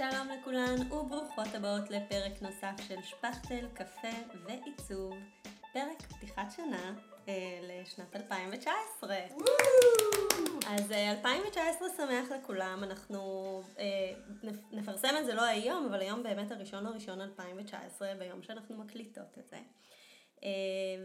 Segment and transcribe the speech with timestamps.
[0.00, 4.08] שלום לכולן וברוכות הבאות לפרק נוסף של שפכטל, קפה
[4.44, 5.14] ועיצוב.
[5.72, 6.94] פרק פתיחת שנה
[7.28, 9.16] אה, לשנת 2019.
[10.66, 13.20] אז אה, 2019 שמח לכולם, אנחנו
[13.78, 13.84] אה,
[14.42, 19.38] נפ- נפרסם את זה לא היום, אבל היום באמת הראשון לראשון 2019, ביום שאנחנו מקליטות
[19.38, 19.58] את זה.
[20.44, 20.50] אה,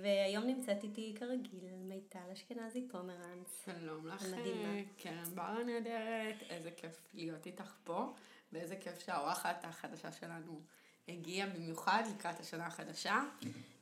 [0.04, 3.66] והיום נמצאת איתי כרגיל מיטל אשכנזי פומרנץ.
[3.66, 4.82] שלום לך, המדהימה.
[4.98, 8.13] קרן בר הנהדרת, איזה כיף להיות איתך פה,
[8.55, 10.62] ואיזה כיף שהאורחת החדשה שלנו
[11.08, 13.22] הגיעה במיוחד לקראת השנה החדשה.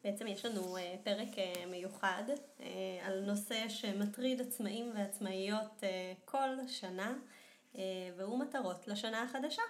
[0.04, 2.24] בעצם יש לנו אה, פרק אה, מיוחד
[2.62, 2.66] אה,
[3.06, 5.84] על נושא שמטריד עצמאים ועצמאיות
[6.26, 7.14] כל שנה,
[8.18, 9.62] והוא מטרות לשנה החדשה.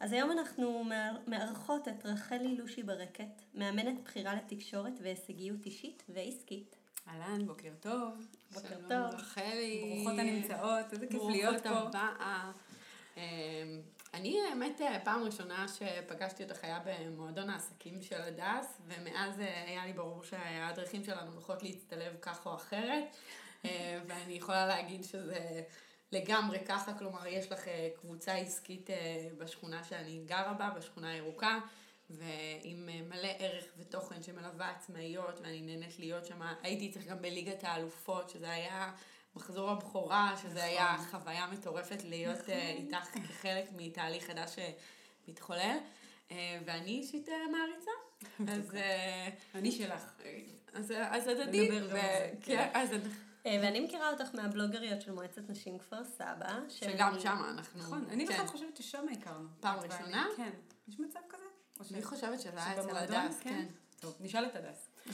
[0.00, 6.76] אז היום אנחנו מאר- מארחות את רחלי לושי ברקת, מאמנת בחירה לתקשורת והישגיות אישית ועסקית.
[7.08, 8.26] אהלן, בוקר טוב.
[8.52, 9.20] בוקר שלום טוב.
[9.20, 9.94] רחלי.
[9.96, 11.98] ברוכות הנמצאות, איזה כיף להיות ברוכות פה.
[11.98, 12.52] הבאה.
[14.14, 19.86] אני האמת אה, פעם ראשונה שפגשתי אותך היה במועדון העסקים של הדס, ומאז אה, היה
[19.86, 23.04] לי ברור שהדרכים שלנו הולכות להצטלב כך או אחרת,
[23.64, 25.62] אה, ואני יכולה להגיד שזה
[26.12, 27.60] לגמרי ככה, כלומר יש לך
[28.00, 28.90] קבוצה עסקית
[29.38, 31.58] בשכונה שאני גרה בה, בשכונה הירוקה.
[32.10, 36.42] ועם מלא ערך ותוכן שמלווה עצמאיות, ואני נהנית להיות שם.
[36.62, 38.92] הייתי איתך גם בליגת האלופות, שזה היה
[39.36, 44.56] מחזור הבכורה, שזה היה חוויה מטורפת להיות אה, איתך כחלק מתהליך חדש
[45.26, 45.76] שמתחולל.
[46.30, 47.90] אה, ואני אישית אה, מעריצה.
[48.52, 48.76] אז...
[49.54, 50.02] אני שלך.
[50.74, 50.92] אז
[51.68, 53.02] גם על ו- זה, כן, אז אני-
[53.58, 56.58] ואני מכירה אותך מהבלוגריות של מועצת נשים כפר סבא.
[56.68, 57.80] שגם שמה אנחנו...
[57.80, 58.32] נכון, אני כן.
[58.34, 59.48] בכלל חושבת ששם הכרנו.
[59.60, 60.26] פעם ראשונה?
[60.36, 60.50] כן.
[60.88, 61.42] יש מצב כזה?
[61.94, 62.96] אני חושבת שזה היה אצל?
[62.96, 63.66] הדס, כן.
[64.00, 64.88] טוב, נשאל את הדס.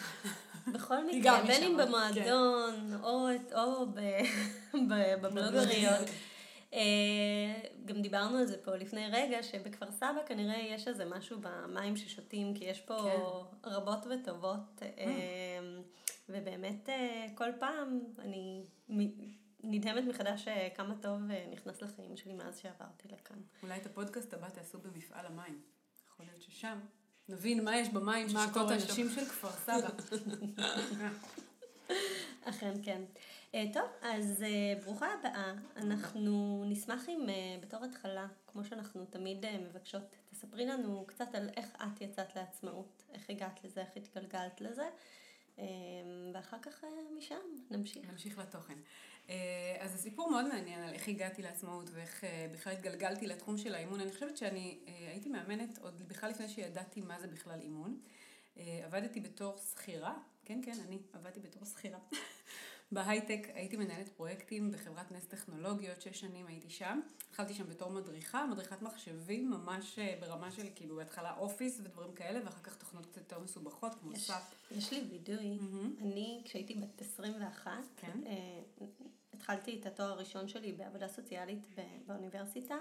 [0.73, 3.01] בכל מקרה, בין אם משם, במועדון
[3.55, 3.87] או,
[5.23, 6.09] בבלוגריות.
[6.75, 11.97] אה, גם דיברנו על זה פה לפני רגע, שבכפר סבא כנראה יש איזה משהו במים
[11.97, 13.71] ששותים, כי יש פה כן.
[13.71, 15.59] רבות וטובות, אה,
[16.29, 18.65] ובאמת אה, כל פעם אני
[19.63, 20.45] נדהמת מחדש
[20.75, 21.21] כמה טוב
[21.53, 23.39] נכנס לחיים שלי מאז שעברתי לכאן.
[23.63, 25.63] אולי את הפודקאסט הבא תעשו במפעל המים.
[26.09, 26.79] יכול להיות ששם
[27.29, 28.87] נבין מה יש במים מה קורה שם.
[28.89, 29.89] הנשים של כפר סבא.
[32.45, 33.03] אכן כן.
[33.55, 35.53] אה, טוב, אז אה, ברוכה הבאה.
[35.77, 41.67] אנחנו נשמח אם אה, בתור התחלה, כמו שאנחנו תמיד מבקשות, תספרי לנו קצת על איך
[41.77, 44.89] את יצאת לעצמאות, איך הגעת לזה, איך התגלגלת לזה,
[46.35, 46.85] ואחר כך
[47.19, 47.35] משם
[47.71, 48.11] נמשיך.
[48.11, 48.79] נמשיך לתוכן.
[49.31, 53.59] אה, אז זה סיפור מאוד מעניין על איך הגעתי לעצמאות ואיך אה, בכלל התגלגלתי לתחום
[53.59, 54.01] של האימון.
[54.01, 58.01] אני חושבת שאני אה, הייתי מאמנת עוד בכלל לפני שידעתי מה זה בכלל אימון.
[58.85, 61.99] עבדתי בתור שכירה, כן, כן, אני עבדתי בתור שכירה.
[62.93, 67.01] בהייטק הייתי מנהלת פרויקטים בחברת נס טכנולוגיות, שש שנים הייתי שם.
[67.31, 72.63] התחלתי שם בתור מדריכה, מדריכת מחשבים, ממש ברמה של כאילו בהתחלה אופיס ודברים כאלה, ואחר
[72.63, 74.55] כך תוכנות קצת יותר מסובכות, כמו יש, SAP.
[74.71, 75.59] יש לי וידוי,
[76.03, 78.21] אני כשהייתי בת 21, כן.
[78.27, 78.87] אה,
[79.39, 81.67] התחלתי את התואר הראשון שלי בעבודה סוציאלית
[82.07, 82.77] באוניברסיטה,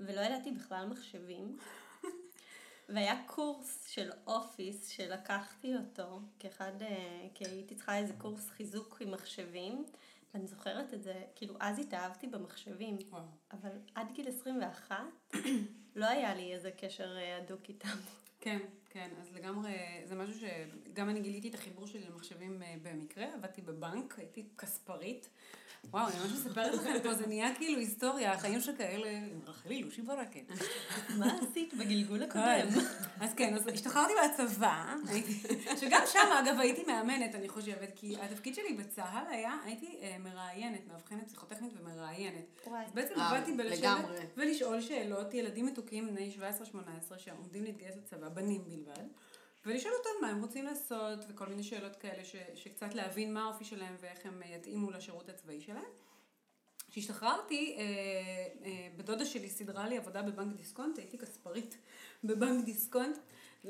[0.00, 1.56] ולא ידעתי בכלל מחשבים.
[2.88, 9.10] והיה קורס של Office שלקחתי אותו כאחד, אה, כי הייתי צריכה איזה קורס חיזוק עם
[9.10, 9.84] מחשבים,
[10.34, 13.22] ואני זוכרת את זה, כאילו אז התאהבתי במחשבים, וואו.
[13.52, 14.96] אבל עד גיל 21
[15.96, 17.98] לא היה לי איזה קשר אה, הדוק איתם.
[18.40, 18.58] כן,
[18.98, 19.72] כן, אז לגמרי,
[20.04, 25.28] זה משהו שגם אני גיליתי את החיבור שלי למחשבים אה, במקרה, עבדתי בבנק, הייתי כספרית.
[25.90, 30.02] וואו, אני ממש מספרת לכם פה, זה נהיה כאילו היסטוריה, החיים שכאלה, עם רחלי לושי
[30.02, 30.40] ברקת.
[31.18, 32.24] מה עשית בגלגול כן.
[32.24, 32.80] הקודם?
[33.20, 34.94] אז כן, אז השתחררתי מהצבא,
[35.80, 40.86] שגם שם אגב הייתי מאמנת, אני חושבת, כי התפקיד שלי בצה"ל היה, הייתי אה, מראיינת,
[40.88, 42.44] מאבחנת פסיכוטכנית ומראיינת.
[42.66, 44.18] אז בעצם אה, עבדתי בלשבת לגמרי.
[44.36, 46.36] ולשאול שאלות ילדים מתוקים בני
[47.12, 48.87] 17-18 שעומדים להתגייס לצבא, בנים בלבד,
[49.66, 53.64] ולשאול אותם מה הם רוצים לעשות, וכל מיני שאלות כאלה, ש, שקצת להבין מה האופי
[53.64, 55.90] שלהם ואיך הם יתאימו לשירות הצבאי שלהם.
[56.90, 57.82] כשהשתחררתי, אה,
[58.64, 61.78] אה, בדודה שלי סידרה לי עבודה בבנק דיסקונט, הייתי כספרית
[62.24, 63.18] בבנק דיסקונט.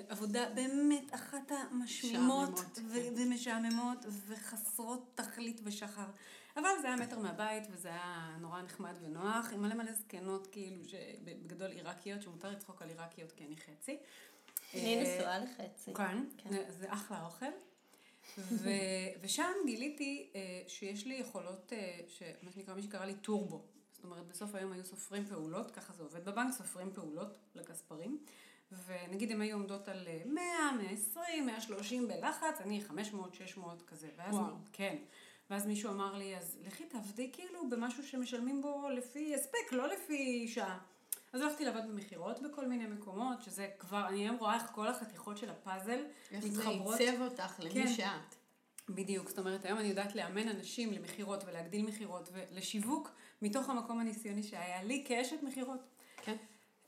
[0.09, 3.99] עבודה באמת אחת המשמימות ו- ומשעממות
[4.29, 6.07] וחסרות תכלית ושחר.
[6.57, 10.85] אבל זה היה מטר מהבית וזה היה נורא נחמד ונוח, עם מלא מלא זקנות כאילו,
[10.85, 13.99] שבגדול עיראקיות, שמותר לצחוק על עיראקיות כי אני חצי.
[14.75, 15.95] אני אה, נשואה לחצי.
[15.95, 16.51] כן, כן.
[16.51, 17.47] זה- זה אחלה אוכל.
[18.39, 18.69] ו,
[19.21, 22.01] ושם גיליתי אה, שיש לי יכולות, אה,
[22.43, 23.63] מה שנקרא, מי שקרא לי טורבו.
[23.93, 28.19] זאת אומרת, בסוף היום היו סופרים פעולות, ככה זה עובד בבנק, סופרים פעולות לכספרים.
[28.87, 30.43] ונגיד הם היו עומדות על אה, 100,
[30.79, 34.09] 120, 130 בלחץ, אני 500, 600 כזה.
[34.17, 34.55] ואז, וואו.
[34.73, 34.97] כן.
[35.51, 40.49] ואז מישהו אמר לי, אז לכי תעבדי כאילו במשהו שמשלמים בו לפי הספק, לא לפי
[40.49, 40.79] שעה.
[41.33, 45.37] אז הלכתי לעבוד במכירות בכל מיני מקומות, שזה כבר, אני היום רואה איך כל החתיכות
[45.37, 47.01] של הפאזל איך זה מתחברות.
[47.01, 47.89] עיצב אותך למי כן.
[47.89, 48.35] שאת.
[48.89, 53.11] בדיוק, זאת אומרת, היום אני יודעת לאמן אנשים למכירות ולהגדיל מכירות ולשיווק
[53.43, 55.81] מתוך המקום הניסיוני שהיה לי כאשת מכירות.
[56.17, 56.37] כן.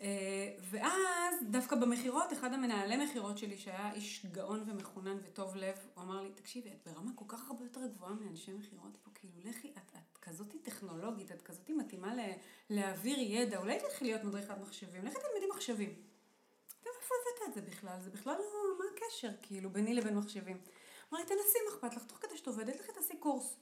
[0.00, 6.04] אה, ואז, דווקא במכירות, אחד המנהלי מכירות שלי, שהיה איש גאון ומחונן וטוב לב, הוא
[6.04, 9.70] אמר לי, תקשיבי, את ברמה כל כך הרבה יותר גבוהה מאנשי מכירות פה, כאילו, לכי,
[9.70, 12.14] את, את כזאתי טכנולוגית, את כזאתי מתאימה
[12.70, 15.94] להעביר ידע, אולי תלכי להיות מדריכת מחשבים, לכי תלמדי מחשבים.
[16.82, 18.00] טוב, איפה הבאת את זה בכלל?
[18.00, 20.60] זה בכלל לא, מה הקשר, כאילו, ביני לבין מחשבים?
[21.12, 23.56] אמר לי, תנסי, מה אכפת לך, תוך כדי שאת עובדת, לכי תעשי קורס.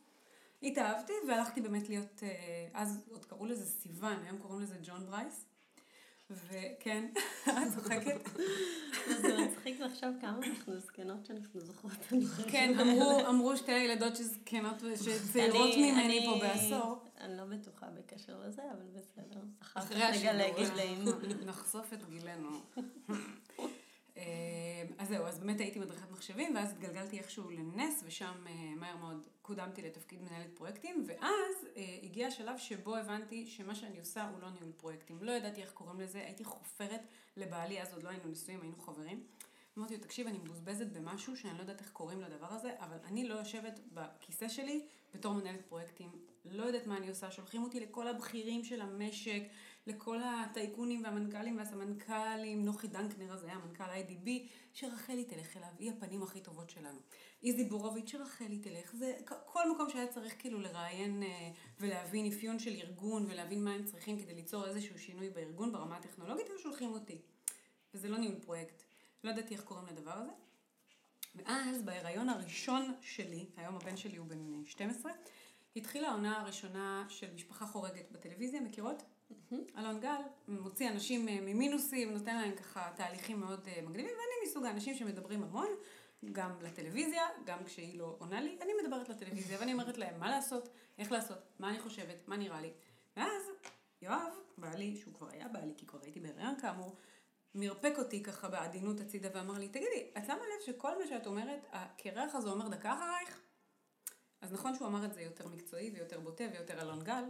[0.62, 5.44] התאהבתי והלכתי באמת להיות, אה, אז עוד קראו לזה סיוון, היום קוראים לזה ג'ון ברייס.
[6.30, 7.04] וכן,
[7.48, 8.28] את צוחקת.
[9.20, 11.92] זה מצחיק לחשוב כמה אנחנו זקנות שאנחנו זוכרות.
[12.50, 16.98] כן, אמרו, אמרו שתי הילדות שזקנות ושצעירות ממני פה בעשור.
[17.20, 19.40] אני לא בטוחה בקשר לזה, אבל בסדר.
[19.62, 20.32] אחר כך אחרי השידור.
[20.32, 21.04] נגלה גילאים.
[21.46, 22.60] נחשוף את גילנו.
[24.18, 24.24] אה,
[24.98, 29.26] אז זהו, אז באמת הייתי מדריכת מחשבים, ואז התגלגלתי איכשהו לנס, ושם אה, מהר מאוד
[29.42, 34.50] קודמתי לתפקיד מנהלת פרויקטים, ואז אה, הגיע השלב שבו הבנתי שמה שאני עושה הוא לא
[34.50, 35.18] ניהול פרויקטים.
[35.20, 37.00] לא ידעתי איך קוראים לזה, הייתי חופרת
[37.36, 39.24] לבעלי, אז עוד לא היינו נשואים, היינו חברים.
[39.78, 43.28] אמרתי לו, תקשיב, אני מבוזבזת במשהו שאני לא יודעת איך קוראים לדבר הזה, אבל אני
[43.28, 46.10] לא יושבת בכיסא שלי בתור מנהלת פרויקטים,
[46.44, 49.42] לא יודעת מה אני עושה, שולחים אותי לכל הבכירים של המשק,
[49.88, 54.28] לכל הטייקונים והמנכ"לים והסמנכ"לים, נוחי דנקנר הזה היה מנכ"ל IDB,
[54.72, 56.98] שרחלי תלך אליו, היא הפנים הכי טובות שלנו.
[57.42, 61.50] איזי בורוביץ', שרחלי תלך, זה כל מקום שהיה צריך כאילו לראיין אה,
[61.80, 66.46] ולהבין אפיון של ארגון ולהבין מה הם צריכים כדי ליצור איזשהו שינוי בארגון ברמה הטכנולוגית,
[66.48, 67.18] היו שולחים אותי.
[67.94, 68.82] וזה לא ניהול פרויקט.
[69.24, 70.32] לא ידעתי איך קוראים לדבר הזה.
[71.34, 75.12] ואז בהיריון הראשון שלי, היום הבן שלי הוא בן אה, 12,
[75.76, 79.02] התחילה העונה הראשונה של משפחה חורגת בטלוויזיה, מכירות?
[79.78, 84.64] אלון גל מוציא אנשים אה, ממינוסים, נותן להם ככה תהליכים מאוד אה, מגניבים, ואני מסוג
[84.64, 85.68] האנשים שמדברים המון,
[86.32, 90.68] גם לטלוויזיה, גם כשהיא לא עונה לי, אני מדברת לטלוויזיה, ואני אומרת להם מה לעשות,
[90.98, 92.72] איך לעשות, מה אני חושבת, מה נראה לי.
[93.16, 93.42] ואז
[94.02, 96.96] יואב, בעלי, שהוא כבר היה בעלי, כי כבר הייתי בהיריון כאמור,
[97.54, 101.66] מרפק אותי ככה בעדינות הצידה ואמר לי, תגידי, את שמה לב שכל מה שאת אומרת,
[101.72, 103.40] הקרח הזה אומר דקה אחרייך?
[104.40, 107.24] אז נכון שהוא אמר את זה יותר מקצועי ויותר בוטה ויותר אלון גל,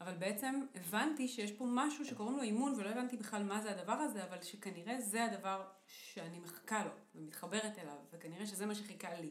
[0.00, 3.92] אבל בעצם הבנתי שיש פה משהו שקוראים לו אימון ולא הבנתי בכלל מה זה הדבר
[3.92, 9.30] הזה, אבל שכנראה זה הדבר שאני מחכה לו ומתחברת אליו, וכנראה שזה מה שחיכה לי.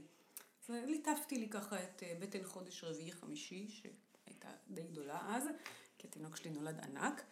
[0.63, 5.49] אז ליטפתי לי ככה את אה, בטן חודש רביעי חמישי, שהייתה די גדולה אז,
[5.97, 7.23] כי התינוק שלי נולד ענק,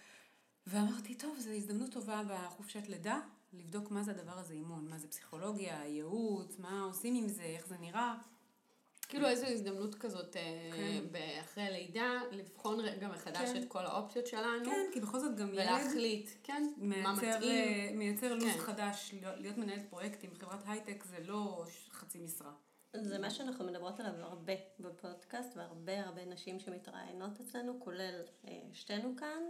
[0.67, 3.19] ואמרתי, טוב, זו הזדמנות טובה בחופשת לידה,
[3.53, 7.67] לבדוק מה זה הדבר הזה אימון, מה זה פסיכולוגיה, ייעוץ, מה עושים עם זה, איך
[7.67, 8.15] זה נראה.
[9.13, 11.03] כאילו איזו הזדמנות כזאת אה, כן.
[11.41, 13.61] אחרי לידה, לבחון רגע מחדש כן.
[13.61, 14.65] את כל האופציות שלנו.
[14.65, 17.31] כן, כי בכל זאת גם ילד ולהחליט, כן, מה מתאים.
[17.43, 18.57] אה, מייצר לו"ז כן.
[18.59, 22.51] חדש, להיות- מנהלת פרויקטים, חברת הייטק זה לא חצי משרה.
[23.01, 29.15] זה מה שאנחנו מדברות עליו הרבה בפודקאסט, והרבה הרבה נשים שמתראיינות אצלנו, כולל אה, שתינו
[29.17, 29.43] כאן.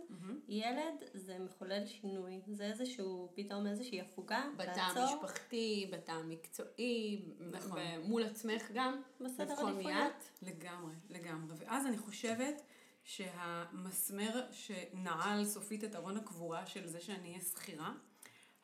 [0.47, 7.79] ילד זה מחולל שינוי, זה איזשהו, פתאום איזושהי הפוגה, בתא תעצור, משפחתי, בתא מקצועי, נכון.
[8.03, 9.01] מול עצמך גם.
[9.21, 10.29] בסדר עדיפויות.
[10.41, 11.55] לגמרי, לגמרי.
[11.57, 12.61] ואז אני חושבת
[13.03, 17.93] שהמסמר שנעל סופית את ארון הקבורה של זה שאני אהיה שכירה,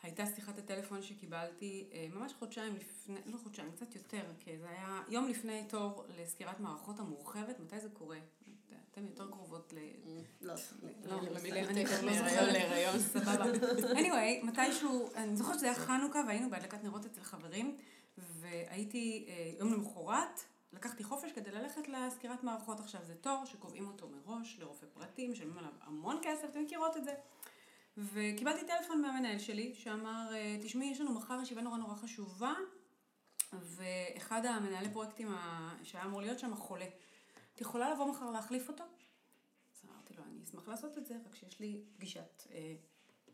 [0.01, 5.01] הייתה שיחת הטלפון שקיבלתי אה, ממש חודשיים לפני, לא חודשיים, קצת יותר, כי זה היה
[5.07, 8.17] יום לפני תור לסקירת מערכות המורחבת, מתי זה קורה?
[8.91, 9.77] אתם יותר קרובות ל...
[10.41, 10.53] לא,
[11.05, 11.19] לא,
[11.69, 12.53] אני כבר לא זוכרת.
[12.53, 12.99] להיריון.
[12.99, 13.45] סבבה.
[13.93, 17.77] anyway, מתישהו, אני זוכרת שזה היה חנוכה והיינו בהדלקת נרות אצל חברים,
[18.17, 20.39] והייתי אה, יום למחרת,
[20.73, 22.79] לקחתי חופש כדי ללכת לסקירת מערכות.
[22.79, 27.03] עכשיו זה תור שקובעים אותו מראש לרופא פרטי, משלמים עליו המון כסף, אתם מכירות את
[27.03, 27.13] זה.
[28.13, 32.53] וקיבלתי טלפון מהמנהל שלי, שאמר, אה, תשמעי, יש לנו מחר ישיבה נורא נורא חשובה,
[33.53, 35.27] ואחד המנהלי פרויקטים
[35.83, 36.85] שהיה אמור להיות שם חולה.
[37.55, 38.83] את יכולה לבוא מחר להחליף אותו?
[38.83, 42.75] אז אמרתי לו, אני אשמח לעשות את זה, רק שיש לי פגישת, אה,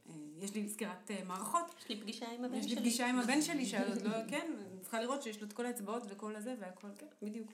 [0.09, 2.75] אה, יש לי סקירת אה, מערכות, יש לי פגישה עם הבן יש שלי.
[2.75, 5.65] לי פגישה עם הבן שלי, שעוד לא, כן, אני צריכה לראות שיש לו את כל
[5.65, 7.51] האצבעות וכל הזה והכל, כן, בדיוק.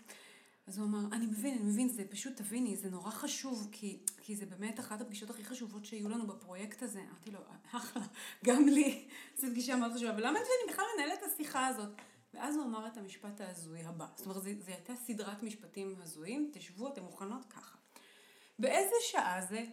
[0.72, 4.36] אז הוא אמר, אני מבין, אני מבין, זה פשוט, תביני, זה נורא חשוב, כי, כי
[4.36, 7.02] זה באמת אחת הפגישות הכי חשובות שיהיו לנו בפרויקט הזה.
[7.10, 7.40] אמרתי לו,
[7.72, 8.02] אחלה,
[8.46, 9.08] גם לי,
[9.40, 11.90] זו פגישה מאוד חשובה, אבל למה שאני בכלל מנהלת את השיחה הזאת?
[12.34, 14.08] ואז הוא אמר את המשפט ההזוי הבא.
[14.16, 17.78] זאת אומרת, זו הייתה סדרת משפטים הזויים, תשבו, אתם מוכנות ככה.
[18.60, 19.66] באיזה שעה זה?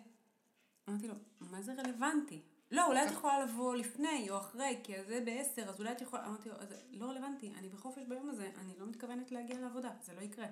[0.89, 2.43] אמרתי לו, מה זה רלוונטי?
[2.71, 6.27] לא, אולי את יכולה לבוא לפני או אחרי, כי זה בעשר, אז אולי את יכולה...
[6.27, 6.55] אמרתי לו,
[6.91, 10.47] לא רלוונטי, אני בחופש ביום הזה, אני לא מתכוונת להגיע לעבודה, זה לא יקרה.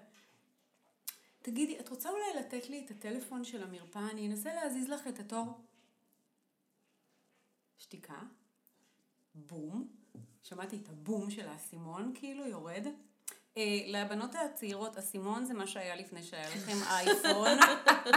[1.46, 5.18] תגידי, את רוצה אולי לתת לי את הטלפון של המרפאה, אני אנסה להזיז לך את
[5.18, 5.44] התור?
[7.78, 8.18] שתיקה,
[9.34, 9.88] בום,
[10.42, 12.86] שמעתי את הבום של האסימון כאילו יורד.
[13.56, 17.58] אה, לבנות הצעירות, אסימון זה מה שהיה לפני שהיה לכם אייפון.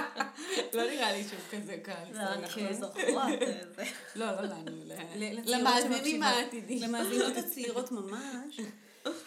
[0.76, 2.12] לא נראה לי שהוא כזה קל.
[2.14, 2.74] לא, אנחנו כן.
[2.74, 3.84] זוכרות אה, זה.
[4.16, 6.24] לא, לא לנו, ל- ל- לצעירות למאזינים.
[6.24, 6.84] העתידים.
[6.84, 8.60] למאזינות הצעירות ממש.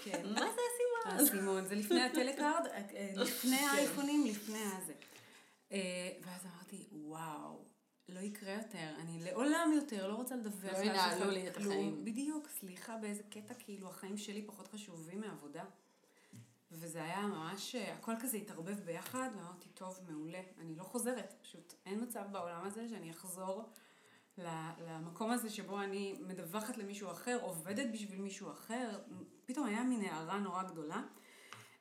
[0.05, 0.23] כן.
[0.35, 0.61] מה זה?
[1.05, 4.93] האסימון, זה לפני הטלקארד, אה, לפני האייפונים, לפני הזה.
[5.73, 5.79] אה,
[6.23, 7.65] ואז אמרתי, וואו,
[8.09, 11.73] לא יקרה יותר, אני לעולם יותר לא רוצה לדווח לא ינהלו לי את כלום.
[11.73, 12.05] החיים.
[12.05, 15.65] בדיוק, סליחה, באיזה קטע כאילו החיים שלי פחות חשובים מהעבודה.
[16.73, 21.75] וזה היה ממש, אה, הכל כזה התערבב ביחד, ואמרתי, טוב, מעולה, אני לא חוזרת, פשוט
[21.87, 23.69] אין מצב בעולם הזה שאני אחזור
[24.39, 29.01] למקום הזה שבו אני מדווחת למישהו אחר, עובדת בשביל מישהו אחר,
[29.47, 31.03] פתאום היה מין הערה נורא גדולה.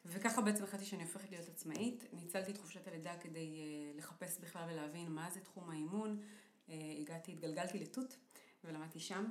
[0.05, 2.03] וככה בעצם החלטתי שאני הופכת להיות עצמאית.
[2.13, 3.59] ניצלתי את חופשת הלידה כדי
[3.93, 6.19] uh, לחפש בכלל ולהבין מה זה תחום האימון.
[6.67, 8.17] Uh, הגעתי, התגלגלתי לתות
[8.63, 9.25] ולמדתי שם.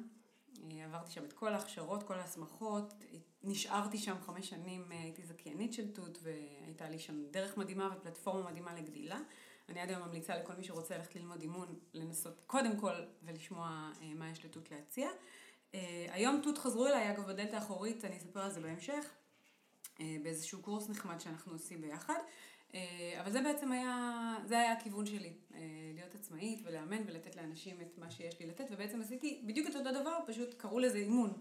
[0.55, 2.95] Uh, עברתי שם את כל ההכשרות, כל ההסמכות.
[3.43, 8.75] נשארתי שם חמש שנים, הייתי זכיינית של תות והייתה לי שם דרך מדהימה ופלטפורמה מדהימה
[8.75, 9.21] לגדילה.
[9.71, 14.05] אני עד היום ממליצה לכל מי שרוצה ללכת ללמוד אימון, לנסות קודם כל ולשמוע uh,
[14.15, 15.09] מה יש לתות להציע.
[15.73, 15.77] Uh,
[16.09, 19.15] היום תות חזרו אליי, אגב, בדלת האחורית, אני אספר על זה בהמשך.
[20.00, 22.19] אה, באיזשהו קורס נחמד שאנחנו עושים ביחד.
[22.75, 25.61] אה, אבל זה בעצם היה, זה היה הכיוון שלי, אה,
[25.95, 29.91] להיות עצמאית ולאמן ולתת לאנשים את מה שיש לי לתת, ובעצם עשיתי בדיוק את אותו
[30.00, 31.33] דבר, פשוט קראו לזה אימון.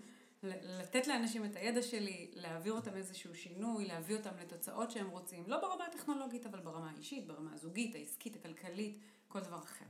[0.43, 5.57] לתת לאנשים את הידע שלי, להעביר אותם איזשהו שינוי, להביא אותם לתוצאות שהם רוצים, לא
[5.57, 9.85] ברמה הטכנולוגית, אבל ברמה האישית, ברמה הזוגית, העסקית, הכלכלית, כל דבר אחר.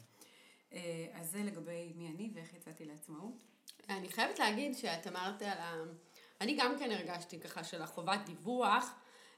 [0.73, 3.43] אה, אז זה לגבי מי אני ואיך יצאתי לעצמאות.
[3.89, 5.75] אני חייבת להגיד שאת אמרת על ה...
[6.41, 8.95] אני גם כן הרגשתי ככה של החובת דיווח,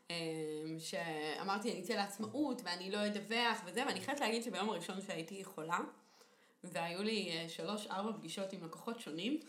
[0.09, 5.43] אמ, שאמרתי אני אצא לעצמאות ואני לא אדווח וזה, ואני חייבת להגיד שביום הראשון שהייתי
[5.43, 5.79] חולה,
[6.63, 9.39] והיו לי אה, שלוש-ארבע פגישות עם לקוחות שונים,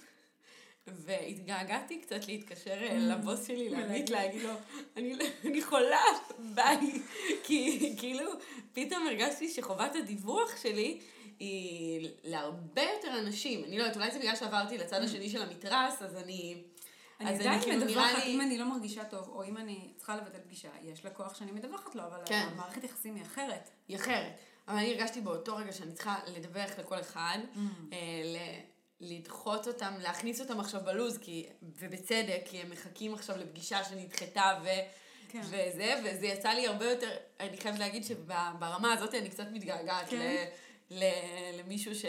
[0.86, 4.52] והתגעגעתי קצת להתקשר אה, לבוס שלי, להגיד, להגיד לו,
[4.96, 6.00] אני, אני חולה,
[6.38, 7.02] ביי.
[7.44, 8.30] כי כאילו,
[8.72, 11.00] פתאום הרגשתי שחובת הדיווח שלי
[11.38, 13.64] היא להרבה יותר אנשים.
[13.64, 16.62] אני לא יודעת, אולי זה בגלל שעברתי לצד השני של המתרס, אז אני...
[17.20, 20.38] אני עדיין כאילו, מדווחת, לי- אם אני לא מרגישה טוב, או אם אני צריכה לבטל
[20.44, 22.48] פגישה, יש לקוח שאני מדווחת לו, אבל כן.
[22.52, 23.70] המערכת יחסים היא אחרת.
[23.88, 24.32] היא אחרת.
[24.68, 27.38] אבל אני הרגשתי באותו רגע שאני צריכה לדווח לכל אחד,
[27.92, 28.71] אה, ל-
[29.02, 34.68] לדחות אותם, להכניס אותם עכשיו בלוז, כי, ובצדק, כי הם מחכים עכשיו לפגישה שנדחתה ו...
[35.28, 35.40] כן.
[35.44, 40.44] וזה, וזה יצא לי הרבה יותר, אני חייבת להגיד שברמה הזאת אני קצת מתגעגעת כן.
[40.90, 41.04] ל, ל,
[41.60, 42.04] למישהו ש...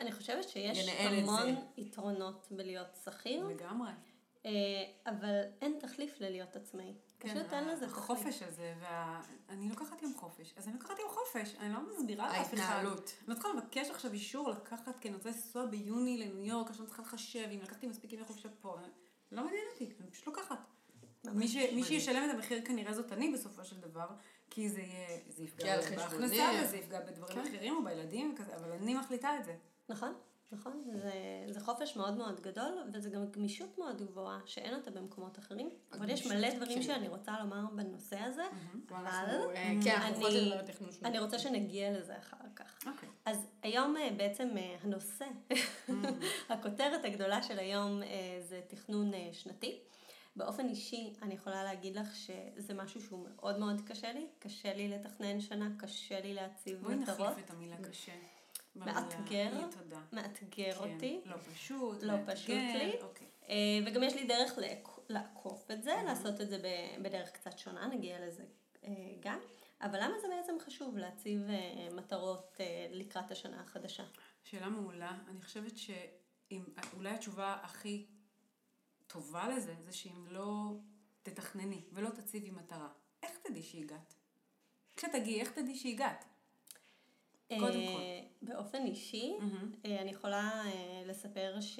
[0.00, 1.54] אני חושבת שיש המון.
[1.76, 3.90] יתרונות בלהיות שכיר, לגמרי.
[4.46, 4.50] אה,
[5.06, 6.94] אבל אין תחליף ללהיות עצמאי.
[7.22, 7.86] פשוט אין לזה.
[7.86, 12.28] כן, החופש הזה, ואני לוקחת יום חופש, אז אני לוקחת יום חופש, אני לא מסבירה
[12.28, 12.58] לאף אחד.
[12.58, 13.12] ההתנהלות.
[13.20, 16.82] אני לא צריכה לבקש עכשיו אישור לקחת, כי אני רוצה לנסוע ביוני לניו יורק, עכשיו
[16.82, 18.76] אני צריכה לחשב אם לקחתי מספיק ימי חופשה פה.
[19.32, 20.58] לא מעניין אותי, אני פשוט לוקחת.
[21.24, 24.06] מי, ש, מי שישלם את המחיר כנראה זאת אני בסופו של דבר,
[24.50, 25.76] כי זה יהיה, זה יפגע.
[25.96, 27.40] בהכנסה וזה יפגע בדברים כן.
[27.40, 29.56] אחרים או בילדים וכזה, אבל אני מחליטה את זה.
[29.88, 30.14] נכון,
[30.52, 30.80] נכון.
[30.92, 31.10] זה,
[31.50, 35.70] זה חופש מאוד מאוד גדול, וזה גם גמישות מאוד גבוהה, שאין אותה במקומות אחרים.
[35.92, 36.82] אבל יש מלא דברים כן.
[36.82, 38.42] שאני רוצה לומר בנושא הזה,
[38.90, 41.08] אבל יכולות אני, שלנו.
[41.08, 42.78] אני רוצה שנגיע לזה אחר כך.
[42.86, 43.08] אוקיי.
[43.24, 45.26] אז היום אה, בעצם אה, הנושא,
[46.50, 48.00] הכותרת הגדולה של היום
[48.40, 49.78] זה תכנון שנתי.
[50.36, 54.26] באופן אישי, אני יכולה להגיד לך שזה משהו שהוא מאוד מאוד קשה לי.
[54.38, 57.20] קשה לי לתכנן שנה, קשה לי להציב בואי מטרות.
[57.20, 58.12] נחליף את המילה קשה.
[58.76, 59.50] מאתגר.
[60.12, 61.20] מאתגר כן, אותי.
[61.24, 62.02] לא פשוט.
[62.02, 63.02] לא מאתגר, פשוט לי.
[63.02, 63.26] אוקיי.
[63.48, 63.54] אה,
[63.86, 66.58] וגם יש לי דרך לעק- לעקוף את זה, לעשות את זה
[67.02, 68.44] בדרך קצת שונה, נגיע לזה
[68.84, 69.38] אה, גם.
[69.80, 74.04] אבל למה זה בעצם חשוב להציב אה, מטרות אה, לקראת השנה החדשה?
[74.44, 75.18] שאלה מעולה.
[75.28, 76.64] אני חושבת שאם,
[76.96, 78.06] אולי התשובה הכי
[79.06, 80.72] טובה לזה, זה שאם לא
[81.22, 82.88] תתכנני ולא תציבי מטרה,
[83.22, 84.14] איך תדעי שהגעת?
[84.96, 86.24] כשתגיעי, איך תדעי שהגעת?
[87.60, 88.46] קודם אה, כל.
[88.46, 89.36] באופן אישי,
[89.84, 91.78] אה, אני יכולה אה, לספר ש...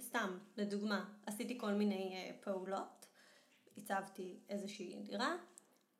[0.00, 3.06] סתם, לדוגמה, עשיתי כל מיני פעולות,
[3.76, 5.36] הצבתי איזושהי דירה,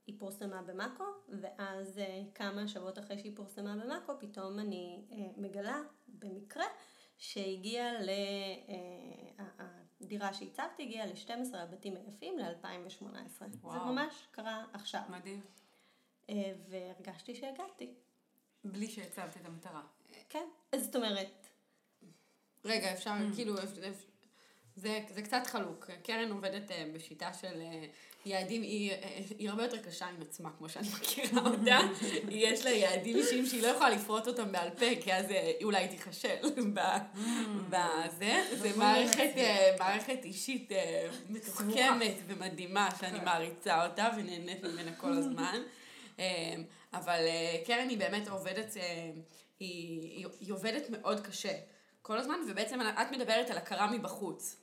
[0.06, 2.00] היא פורסמה במאקו, ואז
[2.34, 5.04] כמה שבועות אחרי שהיא פורסמה במאקו, פתאום אני
[5.36, 6.64] מגלה, במקרה,
[7.18, 8.10] שהגיעה ל...
[10.00, 13.04] הדירה שהצבתי הגיעה ל-12 הבתים היפים ל-2018.
[13.50, 13.58] זה.
[13.62, 15.02] ממש קרה עכשיו.
[15.08, 15.40] מדהים.
[16.68, 17.94] והרגשתי שהגעתי.
[18.72, 19.80] בלי שהצבת את המטרה.
[20.28, 20.44] כן.
[20.72, 21.46] אז זאת אומרת,
[22.64, 24.06] רגע, אפשר, כאילו, אפ- אפ-
[24.76, 25.90] זה, זה קצת חלוק.
[26.02, 27.84] קרן עובדת אה, בשיטה של אה,
[28.26, 28.96] יעדים, היא, אה,
[29.38, 31.78] היא הרבה יותר קשה עם עצמה, כמו שאני מכירה אותה.
[32.30, 35.26] יש לה יעדים אישיים שהיא לא יכולה לפרוט אותם בעל פה, כי אז
[35.62, 36.34] אולי היא תיכשל
[36.74, 36.80] ב-
[37.70, 38.44] בזה.
[38.58, 40.70] זה מערכת, אה, מערכת אישית
[41.28, 45.62] מתוחכמת ומדהימה, שאני מעריצה אותה ונהנית ממנה כל הזמן.
[46.96, 49.10] אבל אה, קרן היא באמת עובדת, אה,
[49.58, 51.52] היא, היא, עובדת מאוד קשה
[52.02, 54.56] כל הזמן, ובעצם את מדברת על הכרה מבחוץ.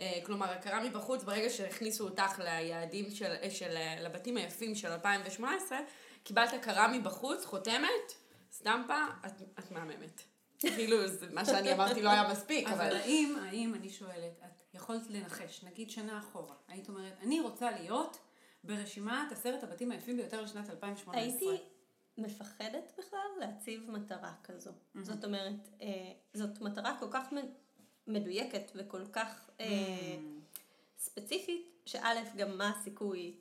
[0.00, 5.78] אה, כלומר, הכרה מבחוץ, ברגע שהכניסו אותך ליעדים של, של, לבתים היפים של 2018,
[6.22, 8.12] קיבלת הכרה מבחוץ, חותמת,
[8.52, 10.22] סטמפה, את, את מהממת.
[10.58, 12.96] כאילו, זה, מה שאני אמרתי לא היה מספיק, אבל אבל...
[12.96, 18.18] האם, האם, אני שואלת, את יכולת לנחש, נגיד שנה אחורה, היית אומרת, אני רוצה להיות
[18.64, 21.22] ברשימת עשרת הבתים היפים ביותר לשנת 2018.
[21.22, 21.64] הייתי
[22.18, 24.70] מפחדת בכלל להציב מטרה כזו.
[25.02, 27.28] זאת אומרת, אה, זאת מטרה כל כך
[28.06, 30.16] מדויקת וכל כך אה,
[30.98, 33.36] ספציפית, שא', גם מה הסיכוי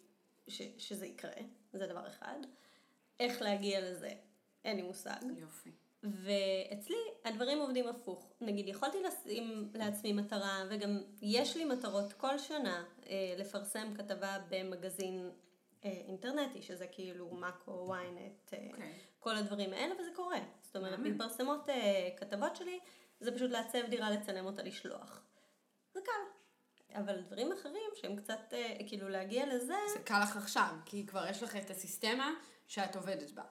[0.47, 1.41] ש- שזה יקרה,
[1.73, 2.37] זה דבר אחד.
[3.19, 4.13] איך להגיע לזה,
[4.65, 5.21] אין לי מושג.
[5.37, 5.71] יופי.
[6.03, 8.33] ואצלי הדברים עובדים הפוך.
[8.41, 15.31] נגיד, יכולתי לשים לעצמי מטרה, וגם יש לי מטרות כל שנה אה, לפרסם כתבה במגזין
[15.85, 18.93] אה, אינטרנטי, שזה כאילו מאקו, ynet, אה, אוקיי.
[19.19, 20.39] כל הדברים האלה, וזה קורה.
[20.61, 21.13] זאת אומרת, מאמין.
[21.13, 22.79] מתפרסמות אה, כתבות שלי,
[23.19, 25.21] זה פשוט לעצב דירה, לצלם אותה, לשלוח.
[25.93, 26.11] זה קל.
[26.95, 31.27] אבל דברים אחרים שהם קצת, אה, כאילו להגיע לזה, זה קל לך עכשיו, כי כבר
[31.29, 32.33] יש לך את הסיסטמה
[32.67, 33.43] שאת עובדת בה.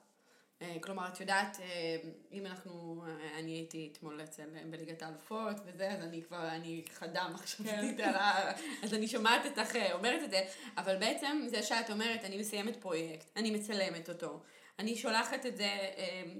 [0.62, 1.96] אה, כלומר, את יודעת, אה,
[2.32, 7.28] אם אנחנו, אה, אני הייתי אתמול אצל, בליגת האלופות וזה, אז אני כבר, אני חדה
[7.34, 8.52] מחשבתית על ה...
[8.82, 10.44] אז אני שומעת אותך אומרת את זה,
[10.76, 14.40] אבל בעצם זה שאת אומרת, אני מסיימת פרויקט, אני מצלמת אותו,
[14.78, 15.70] אני שולחת את זה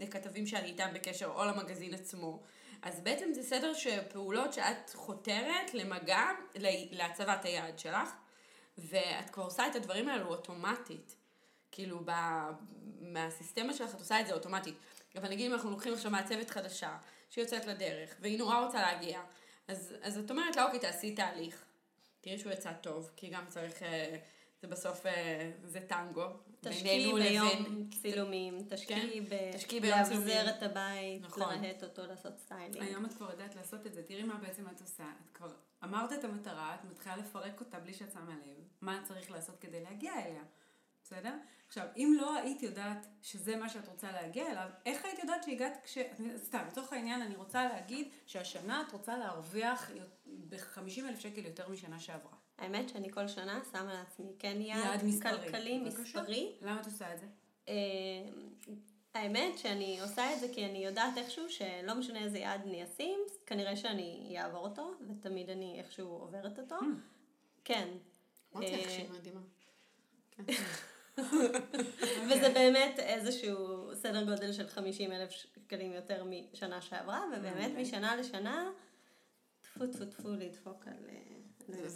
[0.01, 2.43] לכתבים שאני איתם בקשר, או למגזין עצמו.
[2.83, 6.25] אז בעצם זה סדר שפעולות שאת חותרת למגע,
[6.91, 8.09] להצבת היעד שלך,
[8.79, 11.22] ואת כבר עושה את הדברים האלו אוטומטית.
[11.73, 12.11] כאילו, ב...
[13.01, 14.75] מהסיסטמה שלך את עושה את זה אוטומטית.
[15.17, 16.97] אבל נגיד אם אנחנו לוקחים עכשיו מעצבת חדשה,
[17.31, 19.21] שיוצאת לדרך, והיא נורא רוצה להגיע,
[19.69, 21.65] אז, אז את אומרת לה, אוקיי, תעשי תהליך.
[22.21, 24.17] תראי שהוא יצא טוב, כי גם צריך, אה,
[24.63, 26.27] זה בסוף, אה, זה טנגו.
[26.61, 29.53] תשקיעי ביום לבין- צילומים, תשקיעי ב...
[29.53, 30.49] תשקיעי ביום לאבזר צילומים.
[30.49, 31.43] את הבית, נכון.
[31.55, 32.83] לרהט אותו, לעשות styling.
[32.83, 35.05] היום את כבר יודעת לעשות את זה, תראי מה בעצם את עושה.
[35.25, 35.49] את כבר
[35.85, 39.81] אמרת את המטרה, את מתחילה לפרק אותה בלי שאת שמה לב, מה צריך לעשות כדי
[39.83, 40.43] להגיע אליה,
[41.05, 41.35] בסדר?
[41.69, 45.79] עכשיו, אם לא היית יודעת שזה מה שאת רוצה להגיע אליו, איך היית יודעת שהגעת
[45.85, 45.99] כש...
[46.37, 49.91] סתם, לצורך העניין, אני רוצה להגיד שהשנה את רוצה להרוויח
[50.27, 52.33] ב-50 אלף שקל יותר משנה שעברה.
[52.59, 55.31] האמת שאני כל שנה שמה לעצמי כן יעד, יעד מספרי.
[55.31, 56.03] כלכלי, בבקשה.
[56.03, 56.53] מספרי.
[56.63, 57.27] למה את עושה את זה?
[57.69, 57.75] אה,
[59.15, 63.19] האמת שאני עושה את זה כי אני יודעת איכשהו שלא משנה איזה יעד אני אשים,
[63.47, 66.77] כנראה שאני אעבור אותו, ותמיד אני איכשהו עוברת אותו.
[67.65, 67.89] כן.
[68.57, 69.41] אמרתי לך אה, שהיא מדהימה.
[72.29, 73.57] וזה באמת איזשהו
[73.95, 77.83] סדר גודל של 50 אלף שקלים יותר משנה שעברה, ובאמת מעולה.
[77.83, 78.71] משנה לשנה,
[79.61, 80.95] טפו טפו טפו לדפוק על...
[81.09, 81.19] אה,
[81.69, 81.91] זה-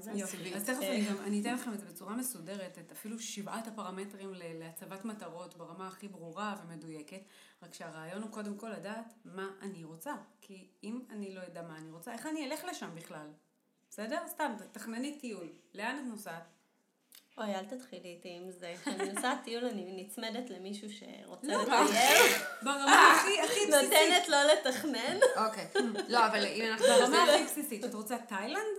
[0.00, 0.10] זה.
[0.14, 0.54] יופי.
[0.54, 4.34] אז תכף אני גם, אני אתן לכם את זה בצורה מסודרת, את אפילו שבעת הפרמטרים
[4.34, 7.20] ל- להצבת מטרות ברמה הכי ברורה ומדויקת,
[7.62, 10.14] רק שהרעיון הוא קודם כל לדעת מה אני רוצה.
[10.40, 13.26] כי אם אני לא אדע מה אני רוצה, איך אני אלך לשם בכלל?
[13.90, 14.18] בסדר?
[14.28, 15.48] סתם, תכנני טיול.
[15.74, 16.53] לאן את נוסעת?
[17.38, 18.74] אוי, אל תתחילי איתי עם זה.
[18.80, 21.62] כשאני נוסעת טיול אני נצמדת למישהו שרוצה לא.
[21.62, 23.70] לטייל, ברמה הכי הכי בסיסית.
[23.70, 25.16] נותנת לו לתכנן.
[25.36, 25.68] אוקיי.
[26.08, 26.86] לא, אבל אם אנחנו...
[26.86, 27.84] ברמה הכי בסיסית.
[27.84, 28.76] את רוצה תאילנד?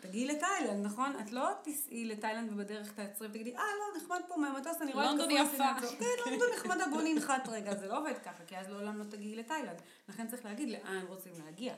[0.00, 1.12] תגיעי לתאילנד, נכון?
[1.20, 5.10] את לא תיסעי לתאילנד ובדרך תעצרי ותגידי, אה, לא, נחמד פה מהמטוס, אני רואה את
[5.10, 7.74] לונדון יפה." לעצור." כן, לונדון נחמדה, בוא ננחת רגע.
[7.74, 9.82] זה לא עובד ככה, כי אז לעולם לא תגיעי לתאילנד.
[10.08, 11.74] לכן צריך להגיד לאן רוצים להגיע.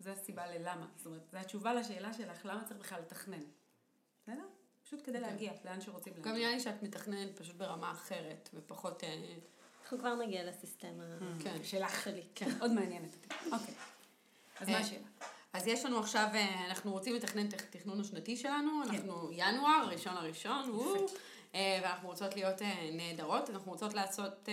[0.00, 0.86] זו הסיבה ללמה.
[0.96, 3.42] זאת אומרת, זו התשובה לשאלה שלך, למה צריך בכלל לתכנן.
[4.22, 4.44] בסדר?
[4.88, 6.32] פשוט כדי להגיע לאן שרוצים גם להגיע.
[6.32, 9.04] נראה לי שאת מתכננת פשוט ברמה אחרת, ופחות...
[9.04, 9.22] אה,
[9.82, 11.04] אנחנו כבר נגיע לסיסטמה
[11.42, 11.56] כן.
[11.64, 12.22] שלך שלי.
[12.34, 13.34] כן, עוד מעניינת אותי.
[13.52, 13.74] אוקיי.
[14.60, 15.06] אז מה אה, השאלה?
[15.52, 20.14] אז יש לנו עכשיו, אה, אנחנו רוצים לתכנן את התכנון השנתי שלנו, אנחנו ינואר, ראשון
[20.14, 21.06] לראשון, וואו,
[21.54, 24.48] ואנחנו רוצות להיות נהדרות, אנחנו רוצות לעשות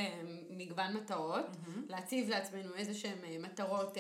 [0.50, 1.46] מגוון מטרות,
[1.90, 3.98] להציב לעצמנו איזה שהן מטרות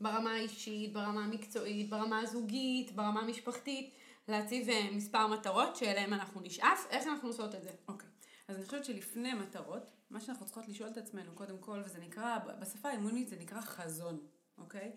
[0.00, 3.94] ברמה האישית, ברמה המקצועית, ברמה הזוגית, ברמה המשפחתית,
[4.28, 7.70] להציב אה, מספר מטרות שאליהן אנחנו נשאף, איך אנחנו עושות את זה?
[7.88, 8.08] אוקיי.
[8.48, 12.38] אז אני חושבת שלפני מטרות, מה שאנחנו צריכות לשאול את עצמנו קודם כל, וזה נקרא,
[12.60, 14.26] בשפה האימונית זה נקרא חזון,
[14.58, 14.92] אוקיי?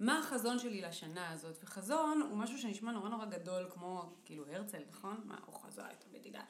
[0.00, 1.58] מה החזון שלי לשנה הזאת?
[1.62, 5.20] וחזון הוא משהו שנשמע נורא נורא גדול, כמו כאילו הרצל, נכון?
[5.24, 6.44] מה, הוא חזה את המדינה.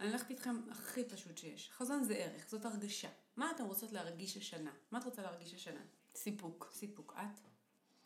[0.00, 1.70] אני הולכת איתכם הכי פשוט שיש.
[1.72, 3.08] חזון זה ערך, זאת הרגשה.
[3.36, 4.70] מה אתם רוצות להרגיש השנה?
[4.90, 5.80] מה את רוצה להרגיש השנה?
[6.14, 6.70] סיפוק.
[6.72, 7.14] סיפוק.
[7.16, 7.40] את?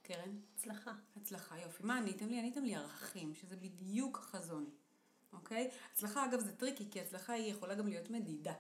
[0.03, 0.39] קרן?
[0.55, 0.93] הצלחה.
[1.17, 1.83] הצלחה, יופי.
[1.83, 2.39] מה עניתם לי?
[2.39, 4.71] עניתם לי ערכים, שזה בדיוק חזון,
[5.33, 5.71] אוקיי?
[5.93, 8.55] הצלחה, אגב, זה טריקי, כי הצלחה היא יכולה גם להיות מדידה,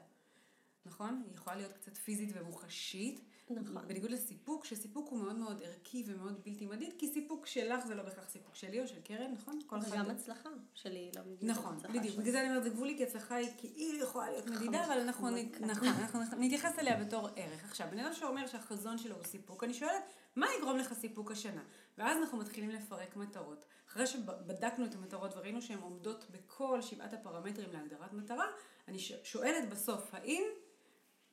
[0.87, 1.23] נכון?
[1.27, 3.25] היא יכולה להיות קצת פיזית ומוחשית.
[3.51, 3.89] נכון.
[3.89, 8.03] בניגוד לסיפוק, שסיפוק הוא מאוד מאוד ערכי ומאוד בלתי מדיד, כי סיפוק שלך זה לא
[8.03, 9.61] בהכרח סיפוק שלי או של קרן, נכון?
[9.67, 12.17] כל אחד- וגם הצלחה שלי לא בדיוק נכון, בדיוק.
[12.17, 15.29] בגלל זה אני אומרת, זה גבולי, כי הצלחה היא כאילו יכולה להיות מדידה, אבל אנחנו.
[15.61, 17.65] נכון, אנחנו נתייחס אליה בתור ערך.
[17.65, 20.03] עכשיו, בן אדם שאומר שהחזון שלו הוא סיפוק, אני שואלת,
[20.37, 21.63] מה יגרום לך סיפוק השנה?
[21.99, 23.65] ואז אנחנו מתחילים לפרק מטרות.
[23.89, 28.47] אחרי שבדקנו את המטרות וראינו שהן עומדות בכל שבעת הפרמטרים להגדרת מטרה,
[28.89, 30.43] אני שואלת בסוף, האם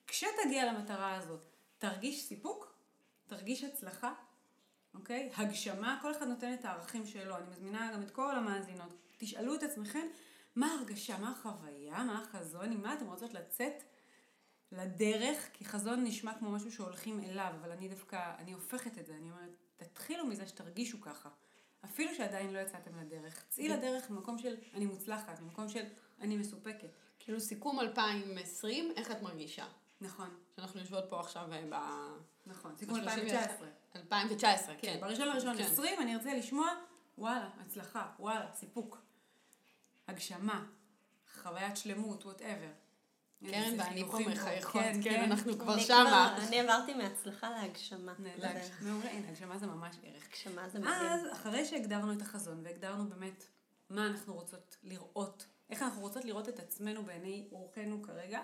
[0.08, 1.46] כשתגיע למטרה הזאת,
[1.80, 2.74] תרגיש סיפוק?
[3.28, 4.14] תרגיש הצלחה?
[4.94, 5.32] אוקיי?
[5.36, 7.38] הגשמה, כל אחד נותן את הערכים שלו.
[7.38, 8.90] אני מזמינה גם את כל המאזינות.
[9.18, 10.08] תשאלו את עצמכם,
[10.56, 13.84] מה ההרגשה, מה החוויה, מה החזון, עם מה אתם רוצות לצאת
[14.72, 19.14] לדרך, כי חזון נשמע כמו משהו שהולכים אליו, אבל אני דווקא, אני הופכת את זה,
[19.14, 21.30] אני אומרת, תתחילו מזה שתרגישו ככה.
[21.86, 23.44] אפילו שעדיין לא יצאתם לדרך.
[23.50, 25.86] צאי לדרך ממקום של אני מוצלחת, ממקום של
[26.22, 26.90] אני מסופקת.
[27.20, 29.66] כאילו סיכום 2020, איך את מרגישה?
[30.02, 31.76] נכון, שאנחנו יושבות פה עכשיו אה, ב...
[32.46, 32.76] נכון.
[32.78, 33.68] סיכום ב- 2019.
[33.96, 34.82] 2019, כן.
[34.82, 35.64] כן, בראשון לראשון כן.
[35.64, 36.68] 20 אני ארצה לשמוע,
[37.18, 38.98] וואלה, הצלחה, וואלה, סיפוק.
[40.08, 40.66] הגשמה,
[41.42, 42.70] חוויית שלמות, whatever.
[43.46, 46.38] קרן ואני פה מחייכות, כן, כן, אנחנו כבר שמה.
[46.48, 48.14] אני עברתי מהצלחה להגשמה.
[48.82, 50.28] מעולה, הנה, הגשמה זה ממש ערך.
[50.28, 50.96] הגשמה זה מדהים.
[50.96, 53.44] אז, אחרי שהגדרנו את החזון והגדרנו באמת
[53.90, 58.42] מה אנחנו רוצות לראות, איך אנחנו רוצות לראות את עצמנו בעיני רוחנו כרגע,